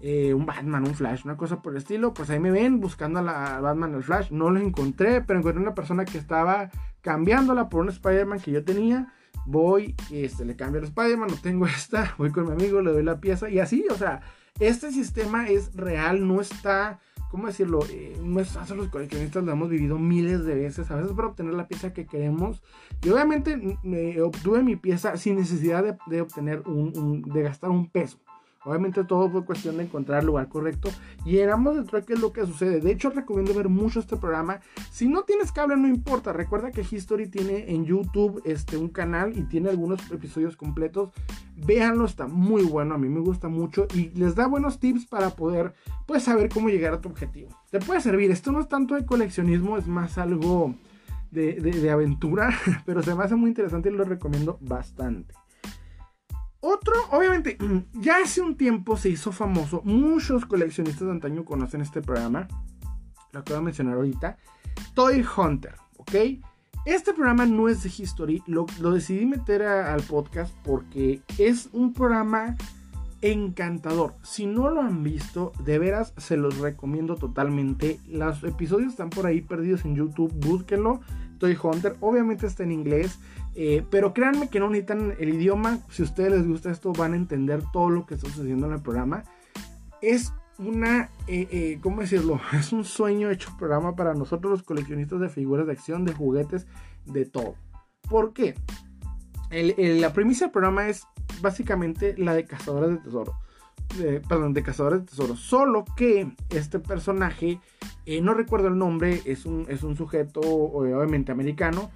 Eh, 0.00 0.34
un 0.34 0.44
Batman, 0.44 0.84
un 0.84 0.94
Flash, 0.94 1.24
una 1.24 1.36
cosa 1.36 1.62
por 1.62 1.72
el 1.72 1.78
estilo. 1.78 2.12
Pues 2.14 2.30
ahí 2.30 2.40
me 2.40 2.50
ven 2.50 2.80
buscando 2.80 3.20
a 3.20 3.22
la 3.22 3.60
Batman, 3.60 3.94
el 3.94 4.02
Flash. 4.02 4.30
No 4.30 4.50
lo 4.50 4.60
encontré, 4.60 5.20
pero 5.22 5.38
encontré 5.38 5.62
una 5.62 5.74
persona 5.74 6.04
que 6.04 6.18
estaba 6.18 6.70
cambiándola 7.06 7.68
por 7.68 7.82
un 7.82 7.88
Spider-Man 7.88 8.40
que 8.40 8.50
yo 8.50 8.64
tenía. 8.64 9.14
Voy, 9.46 9.94
este, 10.10 10.44
le 10.44 10.56
cambio 10.56 10.80
el 10.80 10.88
Spider-Man, 10.88 11.28
no 11.30 11.36
tengo 11.40 11.66
esta. 11.78 12.16
Voy 12.18 12.32
con 12.32 12.46
mi 12.46 12.52
amigo, 12.52 12.82
le 12.82 12.90
doy 12.90 13.04
la 13.04 13.20
pieza 13.20 13.48
y 13.48 13.60
así, 13.60 13.86
o 13.88 13.94
sea, 13.94 14.22
este 14.58 14.90
sistema 14.90 15.48
es 15.48 15.72
real, 15.76 16.26
no 16.26 16.40
está 16.40 16.98
¿cómo 17.30 17.46
decirlo? 17.48 17.80
Eh, 17.90 18.16
nosotros 18.22 18.76
los 18.76 18.88
coleccionistas 18.88 19.44
lo 19.44 19.52
hemos 19.52 19.68
vivido 19.68 19.98
miles 19.98 20.44
de 20.44 20.54
veces, 20.54 20.90
a 20.90 20.96
veces 20.96 21.12
para 21.12 21.28
obtener 21.28 21.54
la 21.54 21.68
pieza 21.68 21.92
que 21.92 22.06
queremos. 22.06 22.62
Y 23.02 23.10
obviamente 23.10 23.78
me 23.82 24.20
obtuve 24.22 24.62
mi 24.62 24.76
pieza 24.76 25.16
sin 25.16 25.36
necesidad 25.36 25.98
de, 26.06 26.20
obtener 26.20 26.62
un, 26.66 27.22
de 27.22 27.42
gastar 27.42 27.70
un 27.70 27.90
peso. 27.90 28.18
Obviamente 28.66 29.04
todo 29.04 29.30
fue 29.30 29.44
cuestión 29.44 29.76
de 29.76 29.84
encontrar 29.84 30.20
el 30.20 30.26
lugar 30.26 30.48
correcto 30.48 30.90
y 31.24 31.38
éramos 31.38 31.76
dentro 31.76 32.00
de 32.00 32.04
qué 32.04 32.14
es 32.14 32.20
lo 32.20 32.32
que 32.32 32.44
sucede. 32.44 32.80
De 32.80 32.90
hecho, 32.90 33.10
recomiendo 33.10 33.54
ver 33.54 33.68
mucho 33.68 34.00
este 34.00 34.16
programa. 34.16 34.58
Si 34.90 35.06
no 35.06 35.22
tienes 35.22 35.52
cable, 35.52 35.76
no 35.76 35.86
importa. 35.86 36.32
Recuerda 36.32 36.72
que 36.72 36.84
History 36.88 37.28
tiene 37.28 37.70
en 37.72 37.84
YouTube 37.84 38.42
este, 38.44 38.76
un 38.76 38.88
canal 38.88 39.38
y 39.38 39.42
tiene 39.42 39.70
algunos 39.70 40.10
episodios 40.10 40.56
completos. 40.56 41.10
Véanlo, 41.64 42.06
está 42.06 42.26
muy 42.26 42.64
bueno. 42.64 42.96
A 42.96 42.98
mí 42.98 43.08
me 43.08 43.20
gusta 43.20 43.46
mucho 43.46 43.86
y 43.94 44.08
les 44.18 44.34
da 44.34 44.48
buenos 44.48 44.80
tips 44.80 45.06
para 45.06 45.30
poder 45.30 45.72
pues, 46.04 46.24
saber 46.24 46.48
cómo 46.48 46.68
llegar 46.68 46.92
a 46.92 47.00
tu 47.00 47.08
objetivo. 47.08 47.50
Te 47.70 47.78
puede 47.78 48.00
servir. 48.00 48.32
Esto 48.32 48.50
no 48.50 48.58
es 48.58 48.68
tanto 48.68 48.96
de 48.96 49.06
coleccionismo, 49.06 49.76
es 49.76 49.86
más 49.86 50.18
algo 50.18 50.74
de, 51.30 51.54
de 51.54 51.90
aventura, 51.90 52.50
pero 52.84 53.00
se 53.00 53.14
me 53.14 53.22
hace 53.22 53.36
muy 53.36 53.50
interesante 53.50 53.90
y 53.90 53.92
lo 53.92 54.02
recomiendo 54.02 54.58
bastante. 54.60 55.34
Otro, 56.60 56.94
obviamente, 57.10 57.58
ya 57.92 58.18
hace 58.22 58.40
un 58.40 58.56
tiempo 58.56 58.96
se 58.96 59.10
hizo 59.10 59.32
famoso. 59.32 59.82
Muchos 59.84 60.46
coleccionistas 60.46 61.06
de 61.06 61.12
antaño 61.12 61.44
conocen 61.44 61.80
este 61.80 62.02
programa. 62.02 62.48
Lo 63.32 63.40
acabo 63.40 63.58
de 63.58 63.64
mencionar 63.64 63.94
ahorita. 63.94 64.38
Toy 64.94 65.24
Hunter, 65.36 65.74
¿ok? 65.96 66.14
Este 66.86 67.12
programa 67.12 67.46
no 67.46 67.68
es 67.68 67.82
de 67.82 67.88
History. 67.88 68.44
Lo, 68.46 68.64
decidí 68.92 69.26
meter 69.26 69.62
al 69.62 70.02
podcast 70.02 70.54
porque 70.62 71.20
es 71.36 71.68
un 71.72 71.92
programa 71.92 72.56
encantador. 73.22 74.14
Si 74.22 74.46
no 74.46 74.70
lo 74.70 74.82
han 74.82 75.02
visto, 75.02 75.52
de 75.64 75.80
veras 75.80 76.14
se 76.16 76.36
los 76.36 76.58
recomiendo 76.58 77.16
totalmente. 77.16 77.98
Los 78.06 78.44
episodios 78.44 78.92
están 78.92 79.10
por 79.10 79.26
ahí 79.26 79.40
perdidos 79.40 79.84
en 79.84 79.96
YouTube. 79.96 80.32
Búsquenlo. 80.32 81.00
Toy 81.38 81.58
Hunter. 81.60 81.96
Obviamente 82.00 82.46
está 82.46 82.62
en 82.62 82.70
inglés. 82.70 83.18
Eh, 83.58 83.82
pero 83.90 84.12
créanme 84.12 84.50
que 84.50 84.60
no 84.60 84.68
necesitan 84.68 85.14
el 85.18 85.30
idioma. 85.30 85.78
Si 85.88 86.02
a 86.02 86.04
ustedes 86.04 86.32
les 86.32 86.46
gusta 86.46 86.70
esto, 86.70 86.92
van 86.92 87.14
a 87.14 87.16
entender 87.16 87.62
todo 87.72 87.88
lo 87.88 88.04
que 88.04 88.14
está 88.14 88.28
sucediendo 88.28 88.66
en 88.66 88.74
el 88.74 88.82
programa. 88.82 89.24
Es 90.02 90.34
una, 90.58 91.10
eh, 91.26 91.48
eh, 91.50 91.78
¿cómo 91.82 92.02
decirlo? 92.02 92.38
Es 92.52 92.72
un 92.72 92.84
sueño 92.84 93.30
hecho 93.30 93.56
programa 93.58 93.96
para 93.96 94.12
nosotros 94.12 94.50
los 94.50 94.62
coleccionistas 94.62 95.20
de 95.20 95.30
figuras 95.30 95.66
de 95.66 95.72
acción, 95.72 96.04
de 96.04 96.12
juguetes, 96.12 96.66
de 97.06 97.24
todo. 97.24 97.54
¿Por 98.08 98.32
qué? 98.32 98.54
la 99.48 100.12
premisa 100.12 100.46
del 100.46 100.52
programa 100.52 100.88
es 100.88 101.04
básicamente 101.40 102.16
la 102.18 102.34
de 102.34 102.44
cazadores 102.44 102.90
de 102.90 102.96
tesoros. 102.96 103.34
perdón, 104.28 104.52
de 104.52 104.62
cazadores 104.64 105.00
de 105.00 105.06
tesoros. 105.06 105.38
Solo 105.38 105.84
que 105.96 106.32
este 106.50 106.80
personaje, 106.80 107.60
no 108.22 108.34
recuerdo 108.34 108.68
el 108.68 108.76
nombre, 108.76 109.22
es 109.24 109.46
un, 109.46 109.64
es 109.68 109.84
un 109.84 109.96
sujeto 109.96 110.40
obviamente 110.40 111.30
americano 111.30 111.90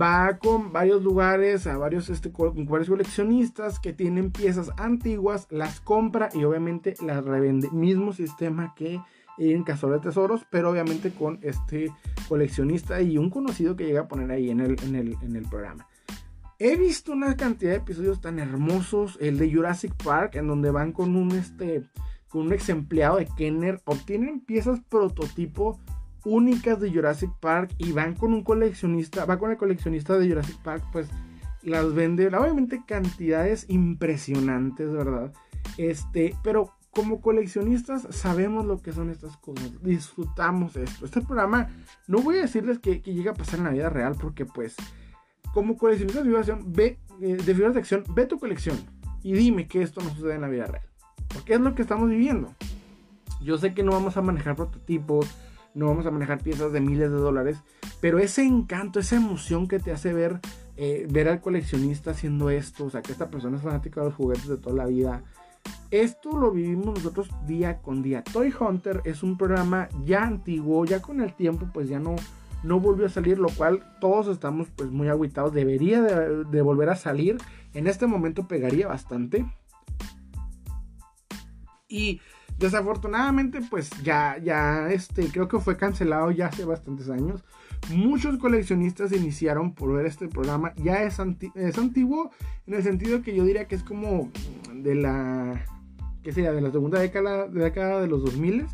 va 0.00 0.38
con 0.38 0.72
varios 0.72 1.02
lugares, 1.02 1.66
a 1.66 1.78
varios, 1.78 2.10
este, 2.10 2.30
varios 2.30 2.88
coleccionistas 2.88 3.80
que 3.80 3.92
tienen 3.92 4.30
piezas 4.30 4.70
antiguas, 4.76 5.46
las 5.50 5.80
compra 5.80 6.28
y 6.34 6.44
obviamente 6.44 6.94
las 7.04 7.24
revende. 7.24 7.70
Mismo 7.70 8.12
sistema 8.12 8.74
que 8.76 9.00
en 9.38 9.64
Cazador 9.64 10.00
de 10.00 10.08
Tesoros, 10.08 10.46
pero 10.50 10.70
obviamente 10.70 11.10
con 11.10 11.38
este 11.42 11.92
coleccionista 12.28 13.00
y 13.02 13.18
un 13.18 13.30
conocido 13.30 13.76
que 13.76 13.84
llega 13.84 14.02
a 14.02 14.08
poner 14.08 14.30
ahí 14.30 14.50
en 14.50 14.60
el, 14.60 14.76
en 14.82 14.94
el, 14.94 15.16
en 15.22 15.36
el 15.36 15.42
programa. 15.44 15.86
He 16.58 16.76
visto 16.76 17.12
una 17.12 17.36
cantidad 17.36 17.72
de 17.72 17.78
episodios 17.78 18.20
tan 18.22 18.38
hermosos, 18.38 19.18
el 19.20 19.36
de 19.38 19.52
Jurassic 19.52 19.92
Park, 20.02 20.36
en 20.36 20.46
donde 20.46 20.70
van 20.70 20.92
con 20.92 21.14
un, 21.14 21.32
este, 21.32 21.84
con 22.28 22.46
un 22.46 22.52
ex 22.54 22.70
empleado 22.70 23.18
de 23.18 23.26
Kenner, 23.36 23.82
obtienen 23.84 24.40
piezas 24.40 24.80
prototipo 24.88 25.78
únicas 26.26 26.80
de 26.80 26.92
Jurassic 26.92 27.30
Park 27.40 27.72
y 27.78 27.92
van 27.92 28.14
con 28.14 28.34
un 28.34 28.42
coleccionista, 28.42 29.24
va 29.24 29.38
con 29.38 29.52
el 29.52 29.56
coleccionista 29.56 30.18
de 30.18 30.28
Jurassic 30.28 30.60
Park, 30.62 30.84
pues 30.92 31.08
las 31.62 31.94
vende, 31.94 32.26
obviamente 32.28 32.82
cantidades 32.86 33.66
impresionantes, 33.68 34.92
¿verdad? 34.92 35.32
Este, 35.78 36.34
pero 36.42 36.72
como 36.90 37.20
coleccionistas 37.20 38.06
sabemos 38.10 38.64
lo 38.66 38.80
que 38.80 38.92
son 38.92 39.10
estas 39.10 39.36
cosas, 39.36 39.70
disfrutamos 39.82 40.76
esto. 40.76 41.04
Este 41.04 41.20
programa, 41.20 41.68
no 42.08 42.20
voy 42.20 42.38
a 42.38 42.42
decirles 42.42 42.78
que, 42.78 43.00
llega 43.00 43.32
a 43.32 43.34
pasar 43.34 43.58
en 43.58 43.66
la 43.66 43.70
vida 43.70 43.90
real, 43.90 44.16
porque 44.20 44.46
pues, 44.46 44.74
como 45.52 45.76
coleccionista 45.76 46.20
de 46.20 46.24
figuras 46.24 46.50
ve, 46.66 46.98
eh, 47.20 47.36
de 47.36 47.54
figuras 47.54 47.74
de 47.74 47.80
acción, 47.80 48.04
ve 48.14 48.26
tu 48.26 48.38
colección 48.38 48.78
y 49.22 49.32
dime 49.32 49.68
que 49.68 49.82
esto 49.82 50.00
no 50.00 50.10
sucede 50.10 50.34
en 50.34 50.40
la 50.40 50.48
vida 50.48 50.66
real. 50.66 50.86
Porque 51.28 51.54
es 51.54 51.60
lo 51.60 51.74
que 51.74 51.82
estamos 51.82 52.08
viviendo. 52.08 52.54
Yo 53.42 53.58
sé 53.58 53.74
que 53.74 53.82
no 53.82 53.92
vamos 53.92 54.16
a 54.16 54.22
manejar 54.22 54.56
prototipos, 54.56 55.26
no 55.76 55.86
vamos 55.86 56.06
a 56.06 56.10
manejar 56.10 56.42
piezas 56.42 56.72
de 56.72 56.80
miles 56.80 57.10
de 57.10 57.18
dólares, 57.18 57.58
pero 58.00 58.18
ese 58.18 58.42
encanto, 58.42 58.98
esa 58.98 59.16
emoción 59.16 59.68
que 59.68 59.78
te 59.78 59.92
hace 59.92 60.14
ver, 60.14 60.40
eh, 60.76 61.06
ver 61.10 61.28
al 61.28 61.42
coleccionista 61.42 62.12
haciendo 62.12 62.48
esto, 62.48 62.86
o 62.86 62.90
sea, 62.90 63.02
que 63.02 63.12
esta 63.12 63.30
persona 63.30 63.58
es 63.58 63.62
fanática 63.62 64.00
de 64.00 64.06
los 64.06 64.16
juguetes 64.16 64.48
de 64.48 64.56
toda 64.56 64.74
la 64.74 64.86
vida, 64.86 65.22
esto 65.90 66.36
lo 66.38 66.50
vivimos 66.50 66.86
nosotros 66.86 67.28
día 67.46 67.82
con 67.82 68.02
día. 68.02 68.24
Toy 68.24 68.52
Hunter 68.58 69.02
es 69.04 69.22
un 69.22 69.36
programa 69.36 69.88
ya 70.04 70.22
antiguo, 70.22 70.84
ya 70.84 71.02
con 71.02 71.20
el 71.20 71.34
tiempo 71.34 71.68
pues 71.72 71.88
ya 71.88 71.98
no, 71.98 72.16
no 72.62 72.80
volvió 72.80 73.06
a 73.06 73.10
salir, 73.10 73.38
lo 73.38 73.48
cual 73.50 73.84
todos 74.00 74.28
estamos 74.28 74.68
pues 74.74 74.90
muy 74.90 75.08
aguitados, 75.08 75.52
debería 75.52 76.00
de, 76.00 76.44
de 76.44 76.62
volver 76.62 76.88
a 76.88 76.96
salir, 76.96 77.36
en 77.74 77.86
este 77.86 78.06
momento 78.06 78.48
pegaría 78.48 78.88
bastante. 78.88 79.44
Y 81.88 82.20
Desafortunadamente, 82.58 83.60
pues 83.68 83.90
ya, 84.02 84.38
ya, 84.42 84.90
este, 84.90 85.28
creo 85.28 85.46
que 85.46 85.58
fue 85.58 85.76
cancelado 85.76 86.30
ya 86.30 86.46
hace 86.46 86.64
bastantes 86.64 87.10
años. 87.10 87.44
Muchos 87.90 88.38
coleccionistas 88.38 89.12
iniciaron 89.12 89.74
por 89.74 89.92
ver 89.92 90.06
este 90.06 90.28
programa. 90.28 90.72
Ya 90.76 91.02
es, 91.02 91.18
es 91.54 91.78
antiguo 91.78 92.30
en 92.66 92.74
el 92.74 92.82
sentido 92.82 93.20
que 93.20 93.36
yo 93.36 93.44
diría 93.44 93.66
que 93.68 93.74
es 93.74 93.82
como 93.82 94.30
de 94.72 94.94
la, 94.94 95.66
que 96.22 96.32
sea, 96.32 96.52
de 96.52 96.62
la 96.62 96.70
segunda 96.70 96.98
década, 96.98 97.46
de 97.46 97.62
década 97.62 98.00
de 98.00 98.08
los 98.08 98.24
2000. 98.24 98.66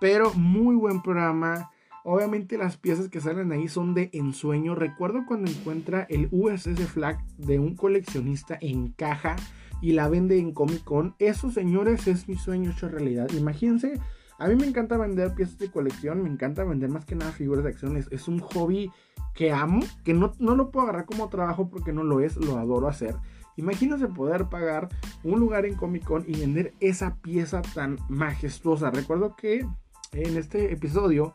Pero 0.00 0.34
muy 0.34 0.76
buen 0.76 1.00
programa. 1.00 1.70
Obviamente 2.04 2.58
las 2.58 2.76
piezas 2.76 3.08
que 3.08 3.20
salen 3.20 3.50
ahí 3.52 3.68
son 3.68 3.94
de 3.94 4.10
ensueño. 4.12 4.74
Recuerdo 4.74 5.24
cuando 5.26 5.50
encuentra 5.50 6.06
el 6.10 6.28
USS 6.30 6.86
Flag 6.88 7.24
de 7.38 7.58
un 7.58 7.74
coleccionista 7.74 8.58
en 8.60 8.88
caja 8.88 9.36
y 9.84 9.92
la 9.92 10.08
vende 10.08 10.38
en 10.38 10.52
Comic 10.52 10.82
Con. 10.82 11.14
Eso, 11.18 11.50
señores, 11.50 12.06
es 12.06 12.26
mi 12.26 12.36
sueño 12.36 12.70
hecho 12.70 12.88
realidad. 12.88 13.28
Imagínense, 13.36 14.00
a 14.38 14.48
mí 14.48 14.56
me 14.56 14.66
encanta 14.66 14.96
vender 14.96 15.34
piezas 15.34 15.58
de 15.58 15.70
colección, 15.70 16.22
me 16.22 16.30
encanta 16.30 16.64
vender 16.64 16.88
más 16.88 17.04
que 17.04 17.14
nada 17.14 17.32
figuras 17.32 17.64
de 17.64 17.70
acción. 17.70 17.98
Es, 17.98 18.26
un 18.26 18.38
hobby 18.38 18.90
que 19.34 19.52
amo, 19.52 19.80
que 20.02 20.14
no, 20.14 20.32
no 20.38 20.54
lo 20.56 20.70
puedo 20.70 20.84
agarrar 20.84 21.04
como 21.04 21.28
trabajo 21.28 21.68
porque 21.68 21.92
no 21.92 22.02
lo 22.02 22.20
es, 22.20 22.36
lo 22.36 22.56
adoro 22.56 22.88
hacer. 22.88 23.16
Imagínense 23.58 24.08
poder 24.08 24.46
pagar 24.46 24.88
un 25.22 25.38
lugar 25.38 25.66
en 25.66 25.74
Comic 25.74 26.04
Con 26.04 26.24
y 26.26 26.40
vender 26.40 26.72
esa 26.80 27.16
pieza 27.16 27.60
tan 27.60 27.98
majestuosa. 28.08 28.90
Recuerdo 28.90 29.36
que 29.36 29.66
en 30.12 30.36
este 30.38 30.72
episodio 30.72 31.34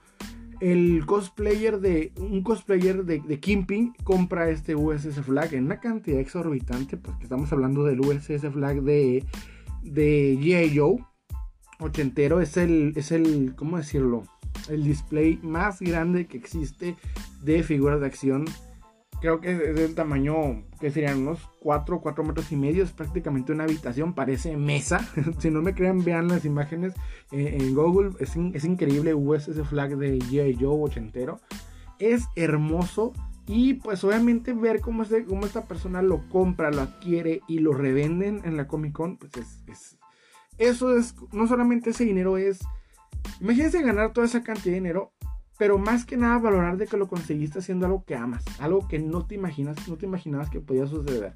el 0.61 1.05
cosplayer 1.05 1.79
de 1.79 2.11
un 2.19 2.43
cosplayer 2.43 3.05
de, 3.05 3.19
de 3.19 3.95
compra 4.03 4.49
este 4.49 4.75
USS 4.75 5.21
Flag 5.21 5.53
en 5.53 5.65
una 5.65 5.79
cantidad 5.79 6.19
exorbitante, 6.19 6.97
pues 6.97 7.17
que 7.17 7.23
estamos 7.23 7.51
hablando 7.53 7.83
del 7.83 8.01
USS 8.01 8.51
Flag 8.51 8.81
de 8.81 9.23
de 9.83 10.37
G.I. 10.39 10.77
Joe 10.77 10.97
ochentero 11.79 12.41
es 12.41 12.57
el 12.57 12.93
es 12.95 13.11
el 13.11 13.55
cómo 13.55 13.77
decirlo 13.77 14.23
el 14.67 14.83
display 14.83 15.39
más 15.41 15.79
grande 15.79 16.27
que 16.27 16.37
existe 16.37 16.95
de 17.41 17.63
figuras 17.63 18.01
de 18.01 18.07
acción 18.07 18.45
creo 19.19 19.39
que 19.41 19.51
es 19.51 19.75
del 19.75 19.95
tamaño 19.95 20.63
que 20.79 20.91
serían 20.91 21.19
unos 21.19 21.49
4, 21.59 22.01
4 22.01 22.23
metros 22.23 22.51
y 22.51 22.55
medio. 22.55 22.83
Es 22.83 22.91
prácticamente 22.91 23.51
una 23.51 23.65
habitación, 23.65 24.13
parece 24.13 24.55
mesa. 24.57 24.99
si 25.39 25.51
no 25.51 25.61
me 25.61 25.73
crean, 25.73 26.03
vean 26.03 26.27
las 26.27 26.45
imágenes 26.45 26.93
eh, 27.31 27.57
en 27.59 27.75
Google. 27.75 28.11
Es, 28.19 28.35
increíble. 28.65 29.13
USS 29.13 29.67
Flag 29.67 29.97
de 29.97 30.19
G.I. 30.19 30.57
Joe 30.59 30.77
ochentero. 30.81 31.39
Es 31.99 32.25
hermoso 32.35 33.13
Y 33.45 33.75
pues 33.75 34.03
obviamente 34.03 34.53
ver 34.53 34.79
cómo, 34.79 35.03
cómo 35.27 35.45
esta 35.45 35.65
persona 35.65 36.01
lo 36.01 36.27
compra, 36.29 36.71
lo 36.71 36.81
adquiere 36.81 37.41
y 37.47 37.59
lo 37.59 37.73
revenden 37.73 38.41
en 38.45 38.57
la 38.57 38.67
Comic 38.67 38.93
Con, 38.93 39.17
pues 39.17 39.35
es, 39.37 39.63
es, 39.67 39.97
eso 40.59 40.95
es, 40.95 41.15
no 41.31 41.47
solamente 41.47 41.89
ese 41.89 42.05
dinero 42.05 42.37
es, 42.37 42.59
imagínense 43.39 43.81
ganar 43.81 44.13
toda 44.13 44.27
esa 44.27 44.43
cantidad 44.43 44.65
de 44.65 44.79
dinero, 44.79 45.13
pero 45.59 45.77
más 45.77 46.05
que 46.05 46.15
nada 46.15 46.39
valorar 46.39 46.77
de 46.77 46.87
que 46.87 46.95
lo 46.95 47.09
conseguiste 47.09 47.59
haciendo 47.59 47.85
algo 47.85 48.05
que 48.05 48.15
amas, 48.15 48.45
algo 48.59 48.87
que 48.87 48.97
no 48.97 49.25
te 49.25 49.35
imaginas, 49.35 49.89
no 49.89 49.97
te 49.97 50.05
imaginabas 50.05 50.49
que 50.49 50.61
podía 50.61 50.87
suceder. 50.87 51.33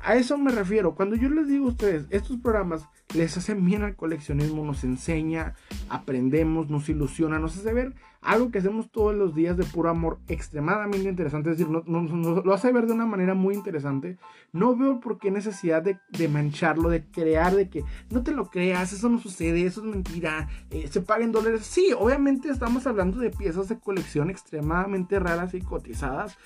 A 0.00 0.16
eso 0.16 0.36
me 0.38 0.50
refiero. 0.50 0.96
Cuando 0.96 1.14
yo 1.14 1.28
les 1.28 1.46
digo 1.46 1.66
a 1.66 1.68
ustedes, 1.68 2.06
estos 2.10 2.38
programas 2.38 2.84
les 3.14 3.36
hacen 3.36 3.64
bien 3.64 3.84
al 3.84 3.94
coleccionismo, 3.94 4.64
nos 4.64 4.82
enseña, 4.82 5.54
aprendemos, 5.88 6.68
nos 6.68 6.88
ilusiona, 6.88 7.38
nos 7.38 7.56
hace 7.56 7.72
ver 7.72 7.94
algo 8.22 8.50
que 8.50 8.58
hacemos 8.58 8.90
todos 8.90 9.14
los 9.14 9.34
días 9.34 9.56
de 9.56 9.64
puro 9.64 9.90
amor, 9.90 10.18
extremadamente 10.28 11.08
interesante. 11.08 11.50
Es 11.50 11.58
decir, 11.58 11.70
nos, 11.70 12.44
lo 12.44 12.54
hace 12.54 12.72
ver 12.72 12.86
de 12.86 12.92
una 12.92 13.06
manera 13.06 13.34
muy 13.34 13.54
interesante. 13.54 14.18
No 14.52 14.76
veo 14.76 15.00
por 15.00 15.18
qué 15.18 15.30
necesidad 15.30 15.82
de, 15.82 16.28
mancharlo, 16.28 16.88
de 16.88 17.04
crear, 17.04 17.54
de 17.54 17.68
que 17.68 17.84
no 18.10 18.22
te 18.22 18.32
lo 18.32 18.50
creas, 18.50 18.92
eso 18.92 19.08
no 19.08 19.18
sucede, 19.18 19.64
eso 19.64 19.80
es 19.80 19.86
mentira, 19.86 20.48
eh, 20.70 20.88
se 20.88 21.00
paguen 21.00 21.32
dólares. 21.32 21.62
Sí, 21.64 21.92
obviamente 21.98 22.48
estamos 22.50 22.86
hablando 22.86 23.18
de 23.18 23.30
piezas 23.30 23.68
de 23.68 23.78
colección 23.78 24.30
extremadamente 24.30 25.18
raras 25.18 25.54
y 25.54 25.60
cotizadas 25.60 26.36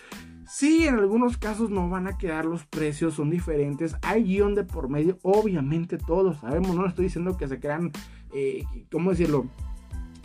Sí, 0.47 0.87
en 0.87 0.97
algunos 0.97 1.39
casos 1.39 1.71
no 1.71 1.89
van 1.89 2.07
a 2.07 2.19
quedar 2.19 2.45
los 2.45 2.67
precios, 2.67 3.15
son 3.15 3.31
diferentes. 3.31 3.97
Hay 4.03 4.25
guion 4.25 4.55
de 4.55 4.65
por 4.65 4.89
medio, 4.89 5.19
obviamente 5.23 5.97
todos 5.97 6.39
sabemos. 6.39 6.77
No 6.77 6.87
estoy 6.87 7.07
diciendo 7.07 7.37
que 7.37 7.49
se 7.49 7.59
crean, 7.59 7.93
eh, 8.33 8.65
¿cómo 8.91 9.11
decirlo? 9.11 9.47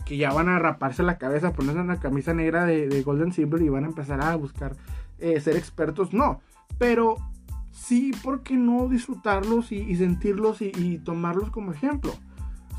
Que 0.09 0.17
ya 0.17 0.33
van 0.33 0.49
a 0.49 0.59
raparse 0.59 1.03
la 1.03 1.17
cabeza, 1.17 1.53
ponerse 1.53 1.79
una 1.79 2.01
camisa 2.01 2.33
negra 2.33 2.65
de, 2.65 3.01
Golden 3.03 3.31
Silver 3.31 3.61
y 3.61 3.69
van 3.69 3.85
a 3.85 3.87
empezar 3.87 4.21
a 4.21 4.35
buscar 4.35 4.75
eh, 5.19 5.39
ser 5.39 5.55
expertos. 5.55 6.13
No, 6.13 6.41
pero 6.77 7.15
sí, 7.71 8.11
¿por 8.23 8.43
qué 8.43 8.55
no 8.55 8.89
disfrutarlos 8.89 9.71
y, 9.71 9.95
sentirlos 9.95 10.61
y, 10.61 10.97
tomarlos 10.97 11.51
como 11.51 11.71
ejemplo? 11.71 12.11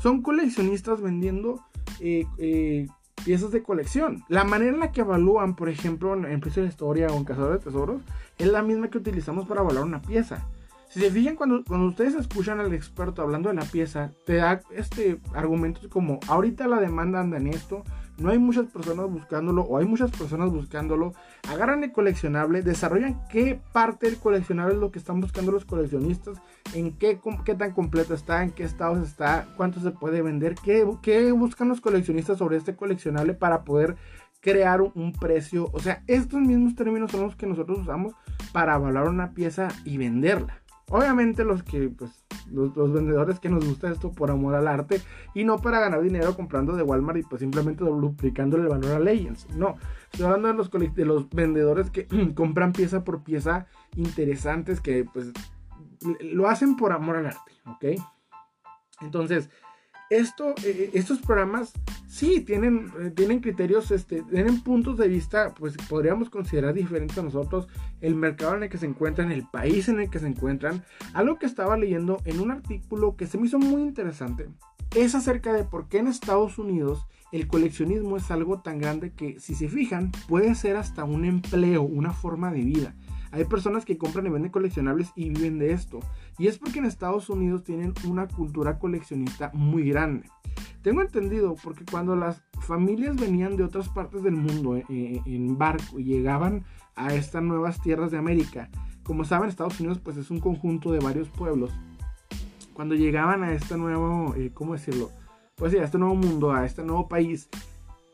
Son 0.01 0.21
coleccionistas 0.21 1.01
vendiendo 1.01 1.63
eh, 2.01 2.87
piezas 3.23 3.51
de 3.51 3.63
colección. 3.63 4.23
La 4.27 4.43
manera 4.43 4.71
en 4.71 4.79
la 4.79 4.91
que 4.91 5.01
evalúan, 5.01 5.55
por 5.55 5.69
ejemplo, 5.69 6.13
en, 6.13 6.39
Precio 6.39 6.63
de 6.63 6.69
Historia 6.69 7.07
o 7.07 7.17
en 7.17 7.23
Cazador 7.23 7.53
de 7.53 7.63
Tesoros, 7.63 8.01
es 8.37 8.47
la 8.47 8.61
misma 8.61 8.89
que 8.89 8.97
utilizamos 8.97 9.47
para 9.47 9.61
evaluar 9.61 9.85
una 9.85 10.01
pieza. 10.01 10.45
Si 10.91 10.99
se 10.99 11.09
fijan, 11.09 11.37
cuando, 11.37 11.63
cuando 11.63 11.87
ustedes 11.87 12.15
escuchan 12.15 12.59
al 12.59 12.73
experto 12.73 13.21
hablando 13.21 13.47
de 13.47 13.55
la 13.55 13.63
pieza, 13.63 14.11
te 14.25 14.35
da 14.35 14.61
este 14.71 15.21
argumentos 15.33 15.87
como, 15.87 16.19
ahorita 16.27 16.67
la 16.67 16.81
demanda 16.81 17.21
anda 17.21 17.37
en 17.37 17.47
esto, 17.47 17.85
no 18.17 18.29
hay 18.29 18.37
muchas 18.37 18.67
personas 18.67 19.09
buscándolo 19.09 19.61
o 19.61 19.77
hay 19.77 19.85
muchas 19.85 20.11
personas 20.11 20.51
buscándolo, 20.51 21.13
agarran 21.49 21.85
el 21.85 21.93
coleccionable, 21.93 22.61
desarrollan 22.61 23.21
qué 23.29 23.59
parte 23.71 24.07
del 24.07 24.19
coleccionable 24.19 24.73
es 24.73 24.81
lo 24.81 24.91
que 24.91 24.99
están 24.99 25.21
buscando 25.21 25.53
los 25.53 25.63
coleccionistas, 25.63 26.41
en 26.73 26.97
qué, 26.97 27.21
qué 27.45 27.55
tan 27.55 27.71
completo 27.71 28.13
está, 28.13 28.43
en 28.43 28.51
qué 28.51 28.63
estado 28.63 29.01
está, 29.01 29.47
cuánto 29.55 29.79
se 29.79 29.91
puede 29.91 30.21
vender, 30.21 30.55
qué, 30.55 30.85
qué 31.01 31.31
buscan 31.31 31.69
los 31.69 31.79
coleccionistas 31.79 32.37
sobre 32.37 32.57
este 32.57 32.75
coleccionable 32.75 33.33
para 33.33 33.63
poder 33.63 33.95
crear 34.41 34.81
un 34.81 35.13
precio. 35.13 35.69
O 35.71 35.79
sea, 35.79 36.03
estos 36.07 36.41
mismos 36.41 36.75
términos 36.75 37.11
son 37.11 37.21
los 37.21 37.35
que 37.35 37.47
nosotros 37.47 37.79
usamos 37.79 38.13
para 38.51 38.75
evaluar 38.75 39.07
una 39.07 39.33
pieza 39.33 39.69
y 39.85 39.97
venderla. 39.97 40.60
Obviamente 40.91 41.45
los 41.45 41.63
que, 41.63 41.87
pues, 41.89 42.11
los, 42.51 42.73
vendedores 42.91 43.39
que 43.39 43.47
nos 43.47 43.65
gusta 43.65 43.89
esto 43.89 44.11
por 44.11 44.29
amor 44.29 44.55
al 44.55 44.67
arte 44.67 45.01
y 45.33 45.45
no 45.45 45.57
para 45.57 45.79
ganar 45.79 46.01
dinero 46.01 46.35
comprando 46.35 46.75
de 46.75 46.83
Walmart 46.83 47.19
y 47.19 47.23
pues 47.23 47.39
simplemente 47.39 47.83
duplicando 47.85 48.57
el 48.57 48.67
valor 48.67 48.91
a 48.91 48.99
Legends. 48.99 49.47
No, 49.55 49.77
estoy 50.11 50.25
hablando 50.25 50.51
los, 50.51 50.69
de 50.69 51.05
los 51.05 51.29
vendedores 51.29 51.89
que 51.89 52.07
compran 52.35 52.73
pieza 52.73 53.05
por 53.05 53.23
pieza 53.23 53.67
interesantes 53.95 54.81
que 54.81 55.05
pues 55.05 55.31
lo 56.19 56.49
hacen 56.49 56.75
por 56.75 56.91
amor 56.91 57.15
al 57.15 57.27
arte, 57.27 57.51
¿ok? 57.65 57.85
Entonces, 59.01 59.49
eh, 60.11 60.91
estos 60.93 61.19
programas 61.19 61.71
sí 62.07 62.41
tienen, 62.41 62.91
eh, 62.99 63.41
criterios, 63.41 63.91
este, 63.91 64.23
tienen 64.23 64.61
puntos 64.61 64.97
de 64.97 65.07
vista, 65.07 65.53
pues 65.53 65.77
podríamos 65.89 66.29
considerar 66.29 66.73
diferentes 66.73 67.17
a 67.17 67.23
nosotros, 67.23 67.69
el 68.01 68.15
mercado 68.15 68.55
en 68.57 68.63
el 68.63 68.69
que 68.69 68.77
se 68.77 68.85
encuentran, 68.85 69.31
el 69.31 69.47
país 69.47 69.87
en 69.87 70.01
el 70.01 70.09
que 70.09 70.19
se 70.19 70.27
encuentran. 70.27 70.83
Algo 71.13 71.39
que 71.39 71.45
estaba 71.45 71.77
leyendo 71.77 72.21
en 72.25 72.41
un 72.41 72.51
artículo 72.51 73.15
que 73.15 73.25
se 73.25 73.37
me 73.37 73.47
hizo 73.47 73.57
muy 73.57 73.81
interesante 73.81 74.49
es 74.95 75.15
acerca 75.15 75.53
de 75.53 75.63
por 75.63 75.87
qué 75.87 75.99
en 75.99 76.07
Estados 76.07 76.57
Unidos 76.57 77.07
el 77.31 77.47
coleccionismo 77.47 78.17
es 78.17 78.29
algo 78.29 78.59
tan 78.59 78.79
grande 78.79 79.13
que, 79.13 79.39
si 79.39 79.55
se 79.55 79.69
fijan, 79.69 80.11
puede 80.27 80.53
ser 80.55 80.75
hasta 80.75 81.05
un 81.05 81.23
empleo, 81.23 81.83
una 81.83 82.11
forma 82.11 82.51
de 82.51 82.61
vida. 82.61 82.95
Hay 83.31 83.45
personas 83.45 83.85
que 83.85 83.97
compran 83.97 84.25
y 84.27 84.29
venden 84.29 84.51
coleccionables 84.51 85.11
y 85.15 85.29
viven 85.29 85.57
de 85.57 85.71
esto. 85.71 85.99
Y 86.37 86.47
es 86.47 86.57
porque 86.57 86.79
en 86.79 86.85
Estados 86.85 87.29
Unidos 87.29 87.63
tienen 87.63 87.93
una 88.07 88.27
cultura 88.27 88.77
coleccionista 88.77 89.51
muy 89.53 89.89
grande. 89.89 90.29
Tengo 90.81 91.01
entendido 91.01 91.55
porque 91.63 91.85
cuando 91.89 92.15
las 92.15 92.41
familias 92.61 93.15
venían 93.15 93.55
de 93.55 93.63
otras 93.63 93.87
partes 93.89 94.23
del 94.23 94.35
mundo 94.35 94.75
eh, 94.75 94.85
eh, 94.89 95.21
en 95.25 95.57
barco 95.57 95.99
y 95.99 96.03
llegaban 96.03 96.65
a 96.95 97.13
estas 97.13 97.43
nuevas 97.43 97.79
tierras 97.81 98.11
de 98.11 98.17
América, 98.17 98.69
como 99.03 99.23
saben 99.23 99.49
Estados 99.49 99.79
Unidos 99.79 99.99
pues 99.99 100.17
es 100.17 100.29
un 100.31 100.39
conjunto 100.39 100.91
de 100.91 100.99
varios 100.99 101.29
pueblos. 101.29 101.71
Cuando 102.73 102.95
llegaban 102.95 103.43
a 103.43 103.53
este 103.53 103.77
nuevo, 103.77 104.33
eh, 104.35 104.51
¿cómo 104.53 104.73
decirlo? 104.73 105.11
Pues 105.55 105.71
sí, 105.71 105.77
a 105.77 105.83
este 105.83 105.99
nuevo 105.99 106.15
mundo, 106.15 106.51
a 106.51 106.65
este 106.65 106.83
nuevo 106.83 107.07
país, 107.07 107.47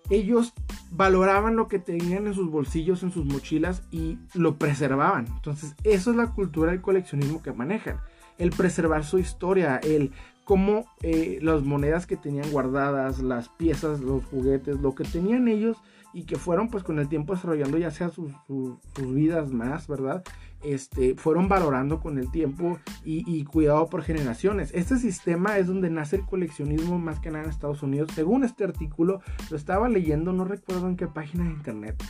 ellos 0.10 0.54
valoraban 0.92 1.56
lo 1.56 1.68
que 1.68 1.80
tenían 1.80 2.28
en 2.28 2.34
sus 2.34 2.50
bolsillos, 2.50 3.04
en 3.04 3.12
sus 3.12 3.26
mochilas 3.26 3.84
y 3.92 4.18
lo 4.34 4.58
preservaban. 4.58 5.28
Entonces, 5.28 5.76
eso 5.84 6.12
es 6.12 6.18
la 6.18 6.34
cultura 6.34 6.72
del 6.72 6.82
coleccionismo 6.82 7.42
que 7.42 7.52
manejan. 7.52 8.00
El 8.38 8.52
preservar 8.52 9.04
su 9.04 9.20
historia, 9.20 9.78
el 9.78 10.12
cómo 10.48 10.86
eh, 11.02 11.40
las 11.42 11.64
monedas 11.64 12.08
que 12.08 12.16
tenían 12.16 12.50
guardadas, 12.52 13.20
las 13.20 13.50
piezas, 13.50 14.00
los 14.00 14.24
juguetes, 14.26 14.80
lo 14.80 14.96
que 14.96 15.04
tenían 15.04 15.50
ellos 15.50 15.78
y 16.14 16.24
que 16.24 16.38
fueron 16.38 16.70
pues 16.70 16.84
con 16.84 17.00
el 17.00 17.10
tiempo 17.10 17.36
desarrollando 17.36 17.78
ya 17.78 17.92
sea 17.92 18.10
sus, 18.10 18.32
vidas 18.98 19.52
más, 19.52 19.88
¿verdad? 19.88 20.24
Este, 20.64 21.16
fueron 21.16 21.48
valorando 21.48 22.00
con 22.00 22.18
el 22.18 22.32
tiempo 22.32 22.80
y, 23.06 23.44
cuidado 23.46 23.88
por 23.88 24.02
generaciones. 24.02 24.72
Este 24.74 24.98
sistema 24.98 25.58
es 25.58 25.68
donde 25.68 25.90
nace 25.90 26.18
el 26.18 26.26
coleccionismo 26.26 26.98
más 26.98 27.20
que 27.20 27.30
nada 27.30 27.44
en 27.44 27.50
Estados 27.50 27.84
Unidos. 27.84 28.12
Según 28.14 28.44
este 28.44 28.64
artículo, 28.64 29.22
lo 29.50 29.58
estaba 29.58 29.88
leyendo, 29.88 30.34
no 30.34 30.46
recuerdo 30.46 30.88
en 30.88 30.98
qué 30.98 31.08
página 31.08 31.46
de 31.46 31.52
internet. 31.52 32.04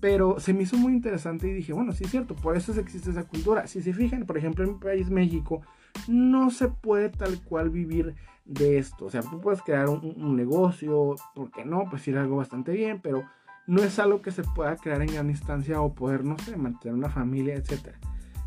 Pero 0.00 0.40
se 0.40 0.54
me 0.54 0.62
hizo 0.62 0.78
muy 0.78 0.94
interesante 0.94 1.46
y 1.48 1.52
dije, 1.52 1.74
bueno, 1.74 1.92
sí 1.92 2.04
es 2.04 2.10
cierto, 2.10 2.34
por 2.34 2.56
eso 2.56 2.72
existe 2.80 3.10
esa 3.10 3.24
cultura. 3.24 3.66
Si 3.66 3.82
se 3.82 3.92
fijan, 3.92 4.24
por 4.24 4.38
ejemplo, 4.38 4.64
en 4.64 4.72
mi 4.72 4.78
país, 4.78 5.10
México, 5.10 5.60
no 6.08 6.50
se 6.50 6.68
puede 6.68 7.10
tal 7.10 7.42
cual 7.42 7.68
vivir 7.68 8.14
de 8.44 8.78
esto. 8.78 9.06
O 9.06 9.10
sea, 9.10 9.22
tú 9.22 9.40
puedes 9.40 9.62
crear 9.62 9.88
un, 9.88 10.36
negocio, 10.36 11.16
¿por 11.34 11.50
qué 11.50 11.64
no? 11.64 11.84
Pues 11.88 12.06
ir 12.08 12.18
algo 12.18 12.36
bastante 12.36 12.72
bien, 12.72 13.00
pero 13.02 13.24
no 13.66 13.82
es 13.82 13.98
algo 13.98 14.22
que 14.22 14.30
se 14.30 14.42
pueda 14.42 14.76
crear 14.76 15.02
en 15.02 15.12
gran 15.12 15.30
instancia 15.30 15.80
o 15.80 15.94
poder, 15.94 16.24
no 16.24 16.38
sé, 16.38 16.56
mantener 16.56 16.94
una 16.94 17.10
familia, 17.10 17.54
etcétera. 17.54 17.98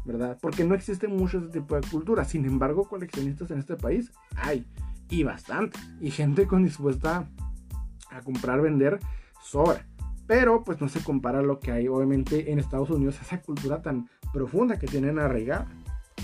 ¿Verdad? 0.06 0.38
Porque 0.41 0.65
no 0.65 0.76
existe 0.76 1.08
mucho 1.08 1.38
ese 1.38 1.47
tipo 1.47 1.76
de 1.76 1.88
cultura. 1.88 2.26
Sin 2.26 2.45
embargo, 2.45 2.89
coleccionistas 2.89 3.52
en 3.52 3.60
este 3.60 3.76
país 3.78 4.12
hay. 4.36 4.65
Y 5.10 5.23
bastante. 5.23 5.80
Y 6.02 6.12
gente 6.12 6.45
con 6.45 6.63
dispuesta 6.63 7.30
a 8.12 8.21
comprar, 8.21 8.62
vender, 8.62 8.99
sobra. 9.41 9.86
Pero 10.28 10.63
pues 10.63 10.82
no 10.82 10.89
se 10.89 11.04
compara 11.04 11.41
lo 11.41 11.60
que 11.60 11.71
hay 11.71 11.88
obviamente 11.88 12.52
en 12.52 12.60
Estados 12.60 12.89
Unidos, 12.89 13.19
esa 13.21 13.41
cultura 13.41 13.82
tan 13.82 14.10
profunda 14.34 14.80
que 14.80 14.88
tienen 14.88 15.19
arraigada. 15.19 15.67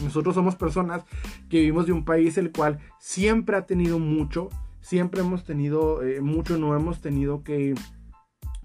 Nosotros 0.04 0.36
somos 0.36 0.56
personas 0.56 1.04
que 1.50 1.60
vivimos 1.60 1.86
de 1.86 1.92
un 1.92 2.06
país 2.06 2.38
el 2.38 2.52
cual 2.52 2.80
siempre 3.00 3.58
ha 3.58 3.66
tenido 3.66 4.00
mucho, 4.00 4.50
siempre 4.82 5.22
hemos 5.22 5.44
tenido 5.44 6.02
eh, 6.04 6.22
mucho, 6.22 6.58
no 6.58 6.76
hemos 6.76 7.02
tenido 7.02 7.44
que, 7.44 7.76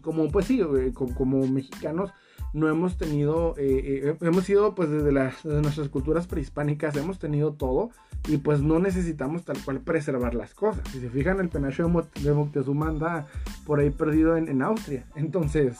como 0.04 0.30
pues 0.30 0.46
sí, 0.46 0.60
eh, 0.60 0.92
como, 0.92 1.46
mexicanos, 1.46 2.12
no 2.52 2.68
hemos 2.68 2.96
tenido, 2.96 3.54
eh, 3.58 4.16
hemos 4.20 4.44
sido 4.44 4.74
pues 4.74 4.90
desde, 4.90 5.10
las, 5.10 5.44
nuestras 5.44 5.88
culturas 5.88 6.26
prehispánicas, 6.28 6.96
hemos 6.96 7.18
tenido 7.18 7.54
todo 7.54 7.90
y 8.28 8.36
pues 8.36 8.60
no 8.60 8.78
necesitamos 8.78 9.44
tal 9.44 9.58
cual 9.64 9.80
preservar 9.80 10.34
las 10.34 10.54
cosas. 10.54 10.86
Si 10.92 11.00
se 11.00 11.10
fijan, 11.10 11.40
el 11.40 11.48
penacho 11.48 11.88
de, 12.22 12.32
Moctezuma 12.32 12.88
anda 12.88 13.26
por 13.66 13.80
ahí 13.80 13.90
perdido 13.90 14.36
en, 14.36 14.48
en 14.48 14.62
Austria. 14.62 15.06
Entonces, 15.16 15.78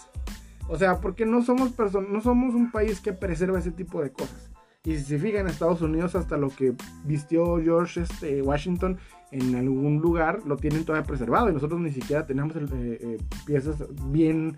o 0.69 0.77
sea, 0.77 1.01
porque 1.01 1.27
no 1.27 1.43
somos 1.43 1.73
no 2.09 2.21
somos 2.21 2.55
un 2.55 2.73
país 2.73 3.01
que 3.01 3.13
preserva 3.13 3.59
ese 3.59 3.71
tipo 3.71 4.03
de 4.03 4.11
cosas. 4.11 4.54
Y 4.85 4.99
si 4.99 5.05
se 5.05 5.18
fijan, 5.18 5.42
en 5.42 5.47
Estados 5.47 5.81
Unidos 5.81 6.14
hasta 6.14 6.37
lo 6.37 6.51
que 6.51 6.75
vistió 7.05 7.57
George 7.62 8.03
este, 8.03 8.42
Washington 8.42 8.99
en 9.31 9.55
algún 9.55 10.01
lugar 10.01 10.40
lo 10.44 10.57
tienen 10.57 10.85
todavía 10.85 11.07
preservado. 11.07 11.49
Y 11.49 11.55
nosotros 11.55 11.81
ni 11.81 11.90
siquiera 11.90 12.27
tenemos 12.27 12.55
eh, 12.55 12.62
eh, 12.73 13.18
piezas 13.47 13.83
bien 14.11 14.57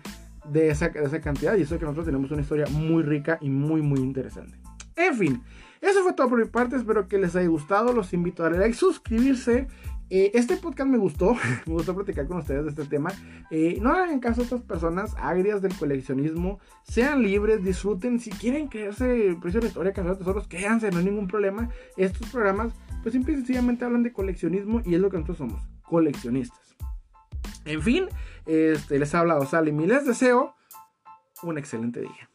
de 0.51 0.69
esa, 0.69 0.89
de 0.89 1.03
esa 1.03 1.21
cantidad. 1.21 1.55
Y 1.55 1.61
eso 1.61 1.79
que 1.79 1.85
nosotros 1.85 2.07
tenemos 2.07 2.29
una 2.29 2.41
historia 2.41 2.65
muy 2.69 3.03
rica 3.03 3.37
y 3.39 3.49
muy 3.49 3.81
muy 3.81 3.99
interesante. 4.01 4.57
En 4.97 5.15
fin, 5.15 5.43
eso 5.79 6.03
fue 6.03 6.13
todo 6.13 6.27
por 6.27 6.39
mi 6.39 6.45
parte, 6.45 6.75
espero 6.75 7.07
que 7.07 7.19
les 7.19 7.35
haya 7.35 7.47
gustado, 7.47 7.93
los 7.93 8.11
invito 8.13 8.43
a 8.43 8.45
darle 8.45 8.59
like, 8.59 8.73
suscribirse 8.73 9.67
Eh, 10.09 10.31
este 10.35 10.55
podcast 10.55 10.89
me 10.89 10.97
gustó, 10.97 11.35
me 11.65 11.73
gustó 11.73 11.93
platicar 11.93 12.27
con 12.27 12.37
ustedes 12.37 12.63
de 12.63 12.69
este 12.69 12.85
tema. 12.85 13.11
Eh, 13.51 13.77
no 13.81 13.91
hagan 13.91 14.19
caso 14.19 14.41
a 14.41 14.43
estas 14.45 14.61
personas 14.61 15.13
agrias 15.17 15.61
del 15.61 15.75
coleccionismo, 15.75 16.59
sean 16.83 17.21
libres, 17.23 17.63
disfruten. 17.63 18.19
Si 18.19 18.29
quieren 18.29 18.67
creerse 18.67 19.37
precio 19.41 19.59
de 19.59 19.65
la 19.65 19.67
historia, 19.67 19.93
cazar 19.93 20.17
tesoros, 20.17 20.47
créanse, 20.47 20.91
no 20.91 20.99
hay 20.99 21.05
ningún 21.05 21.27
problema. 21.27 21.69
Estos 21.97 22.29
programas, 22.29 22.73
pues 23.03 23.13
simple 23.13 23.33
y 23.33 23.37
sencillamente 23.37 23.83
hablan 23.83 24.03
de 24.03 24.13
coleccionismo 24.13 24.81
y 24.85 24.95
es 24.95 25.01
lo 25.01 25.09
que 25.09 25.17
nosotros 25.17 25.37
somos, 25.37 25.67
coleccionistas. 25.83 26.75
En 27.65 27.81
fin, 27.81 28.05
este, 28.45 28.99
les 28.99 29.13
ha 29.13 29.19
hablado 29.19 29.45
Salim 29.45 29.79
y 29.81 29.87
les 29.87 30.05
deseo 30.05 30.55
un 31.43 31.57
excelente 31.57 31.99
día. 32.01 32.29